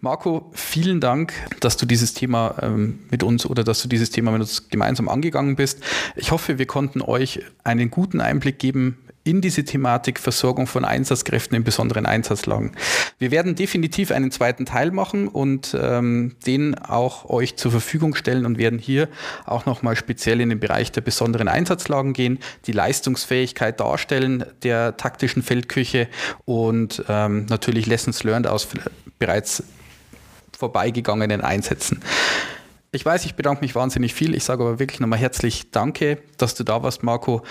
Marco, 0.00 0.50
vielen 0.54 1.00
Dank, 1.00 1.34
dass 1.60 1.76
du 1.76 1.84
dieses 1.84 2.14
Thema 2.14 2.54
ähm, 2.62 3.00
mit 3.10 3.22
uns 3.22 3.44
oder 3.44 3.64
dass 3.64 3.82
du 3.82 3.88
dieses 3.88 4.10
Thema 4.10 4.30
mit 4.30 4.40
uns 4.40 4.68
gemeinsam 4.70 5.08
angegangen 5.08 5.56
bist. 5.56 5.82
Ich 6.16 6.30
hoffe, 6.30 6.58
wir 6.58 6.66
konnten 6.66 7.02
euch 7.02 7.40
einen 7.64 7.90
guten 7.90 8.20
Einblick 8.20 8.58
geben, 8.58 8.96
in 9.24 9.40
diese 9.40 9.64
Thematik 9.64 10.18
Versorgung 10.18 10.66
von 10.66 10.84
Einsatzkräften 10.84 11.56
in 11.56 11.64
besonderen 11.64 12.06
Einsatzlagen. 12.06 12.72
Wir 13.18 13.30
werden 13.30 13.54
definitiv 13.54 14.10
einen 14.10 14.30
zweiten 14.30 14.64
Teil 14.64 14.90
machen 14.90 15.28
und 15.28 15.76
ähm, 15.78 16.36
den 16.46 16.76
auch 16.76 17.28
euch 17.28 17.56
zur 17.56 17.70
Verfügung 17.70 18.14
stellen 18.14 18.46
und 18.46 18.58
werden 18.58 18.78
hier 18.78 19.08
auch 19.44 19.66
nochmal 19.66 19.96
speziell 19.96 20.40
in 20.40 20.48
den 20.48 20.60
Bereich 20.60 20.92
der 20.92 21.02
besonderen 21.02 21.48
Einsatzlagen 21.48 22.12
gehen, 22.12 22.38
die 22.66 22.72
Leistungsfähigkeit 22.72 23.80
darstellen 23.80 24.44
der 24.62 24.96
taktischen 24.96 25.42
Feldküche 25.42 26.08
und 26.44 27.04
ähm, 27.08 27.46
natürlich 27.50 27.86
Lessons 27.86 28.24
learned 28.24 28.46
aus 28.46 28.68
bereits 29.18 29.62
vorbeigegangenen 30.56 31.42
Einsätzen. 31.42 32.02
Ich 32.90 33.04
weiß, 33.04 33.26
ich 33.26 33.34
bedanke 33.34 33.60
mich 33.60 33.74
wahnsinnig 33.74 34.14
viel. 34.14 34.34
Ich 34.34 34.44
sage 34.44 34.62
aber 34.62 34.78
wirklich 34.78 34.98
nochmal 34.98 35.18
herzlich 35.18 35.70
Danke, 35.72 36.22
dass 36.38 36.54
du 36.54 36.64
da 36.64 36.82
warst, 36.82 37.02
Marco. 37.02 37.42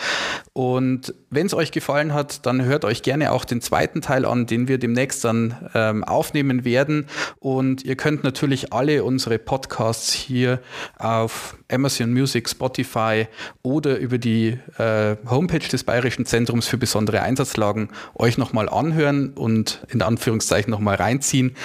Und 0.54 1.14
wenn 1.30 1.46
es 1.46 1.54
euch 1.54 1.72
gefallen 1.72 2.16
hat, 2.16 2.48
dann 2.48 2.64
hört 2.66 2.86
euch 2.86 3.04
gerne 3.04 3.32
auch 3.32 3.46
den 3.46 3.62
zweiten 3.62 4.02
Teil 4.02 4.26
an, 4.26 4.48
den 4.48 4.68
wir 4.68 4.80
demnächst 4.80 5.24
dann 5.24 5.70
ähm, 5.76 6.04
aufnehmen 6.04 6.66
werden. 6.66 7.06
Und 7.38 7.86
ihr 7.86 7.96
könnt 7.96 8.24
natürlich 8.24 8.74
alle 8.74 9.04
unsere 9.04 9.38
Podcasts 9.38 10.12
hier 10.12 10.60
auf 10.98 11.56
Amazon 11.72 12.14
Music, 12.14 12.50
Spotify 12.50 13.28
oder 13.62 13.98
über 14.00 14.18
die 14.18 14.58
äh, 14.80 15.18
Homepage 15.30 15.60
des 15.60 15.84
Bayerischen 15.84 16.26
Zentrums 16.26 16.68
für 16.68 16.78
besondere 16.78 17.22
Einsatzlagen 17.22 17.90
euch 18.16 18.40
nochmal 18.40 18.70
anhören 18.70 19.34
und 19.34 19.86
in 19.90 20.02
Anführungszeichen 20.02 20.72
nochmal 20.72 20.96
reinziehen. 20.96 21.56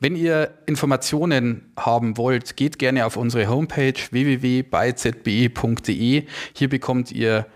Wenn 0.00 0.16
ihr 0.16 0.50
Informationen 0.66 1.72
haben 1.76 2.16
wollt, 2.16 2.56
geht 2.56 2.80
gerne 2.80 3.06
auf 3.06 3.11
unsere 3.16 3.48
Homepage 3.48 3.94
www.byzbe.de. 4.10 6.24
Hier 6.54 6.68
bekommt 6.68 7.12
ihr 7.12 7.46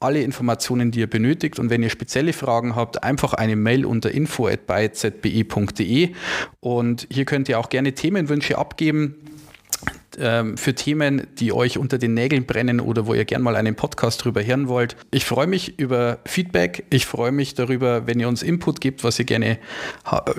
alle 0.00 0.22
Informationen, 0.22 0.90
die 0.90 1.00
ihr 1.00 1.08
benötigt. 1.08 1.58
Und 1.58 1.70
wenn 1.70 1.82
ihr 1.82 1.90
spezielle 1.90 2.32
Fragen 2.32 2.76
habt, 2.76 3.02
einfach 3.02 3.34
eine 3.34 3.56
Mail 3.56 3.84
unter 3.84 4.10
info.byzbe.de. 4.10 6.10
Und 6.60 7.06
hier 7.10 7.24
könnt 7.24 7.48
ihr 7.48 7.58
auch 7.58 7.68
gerne 7.68 7.92
Themenwünsche 7.92 8.58
abgeben 8.58 9.16
ähm, 10.20 10.56
für 10.56 10.74
Themen, 10.74 11.26
die 11.38 11.52
euch 11.52 11.78
unter 11.78 11.98
den 11.98 12.14
Nägeln 12.14 12.46
brennen 12.46 12.80
oder 12.80 13.06
wo 13.06 13.14
ihr 13.14 13.24
gerne 13.24 13.44
mal 13.44 13.56
einen 13.56 13.74
Podcast 13.74 14.24
drüber 14.24 14.44
hören 14.44 14.68
wollt. 14.68 14.96
Ich 15.10 15.24
freue 15.24 15.46
mich 15.46 15.78
über 15.78 16.18
Feedback. 16.24 16.84
Ich 16.90 17.06
freue 17.06 17.32
mich 17.32 17.54
darüber, 17.54 18.06
wenn 18.06 18.20
ihr 18.20 18.28
uns 18.28 18.42
Input 18.42 18.80
gibt, 18.80 19.04
was 19.04 19.18
ihr 19.18 19.24
gerne 19.24 19.58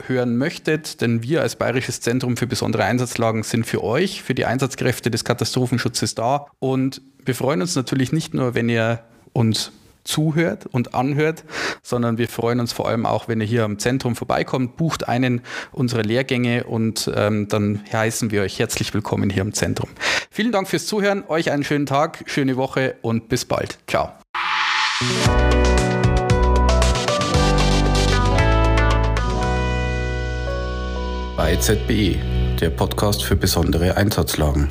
hören 0.08 0.38
möchtet. 0.38 1.02
Denn 1.02 1.24
wir 1.24 1.42
als 1.42 1.56
Bayerisches 1.56 2.02
Zentrum 2.02 2.38
für 2.38 2.48
besondere 2.48 2.84
Einsatzlagen 2.84 3.44
sind 3.44 3.66
für 3.66 3.84
euch, 3.84 4.24
für 4.24 4.34
die 4.34 4.46
Einsatzkräfte 4.46 5.12
des 5.12 5.24
Katastrophenschutzes 5.24 6.16
da. 6.16 6.48
Und 6.60 7.02
wir 7.26 7.36
freuen 7.36 7.62
uns 7.62 7.76
natürlich 7.76 8.12
nicht 8.12 8.34
nur, 8.34 8.56
wenn 8.56 8.70
ihr 8.70 9.00
uns 9.34 9.72
zuhört 10.04 10.66
und 10.68 10.94
anhört, 10.94 11.44
sondern 11.82 12.18
wir 12.18 12.28
freuen 12.28 12.60
uns 12.60 12.74
vor 12.74 12.88
allem 12.88 13.06
auch, 13.06 13.28
wenn 13.28 13.42
ihr 13.42 13.48
hier 13.48 13.64
am 13.64 13.80
Zentrum 13.80 14.16
vorbeikommt, 14.16 14.78
bucht 14.78 15.08
einen 15.08 15.42
unserer 15.72 16.04
Lehrgänge 16.04 16.66
und 16.66 17.12
ähm, 17.16 17.48
dann 17.48 17.82
heißen 17.92 18.32
wir 18.32 18.42
euch 18.42 18.60
herzlich 18.60 18.94
willkommen 18.94 19.30
hier 19.30 19.42
im 19.42 19.54
Zentrum. 19.54 19.90
Vielen 20.30 20.52
Dank 20.52 20.68
fürs 20.68 20.86
Zuhören, 20.88 21.24
euch 21.28 21.52
einen 21.52 21.64
schönen 21.64 21.86
Tag, 21.86 22.24
schöne 22.28 22.58
Woche 22.58 22.96
und 23.02 23.30
bis 23.30 23.46
bald. 23.46 23.78
Ciao. 23.88 24.12
Bei 31.36 31.56
ZBE, 31.56 32.16
der 32.62 32.70
Podcast 32.70 33.24
für 33.24 33.36
besondere 33.36 33.98
Einsatzlagen. 33.98 34.70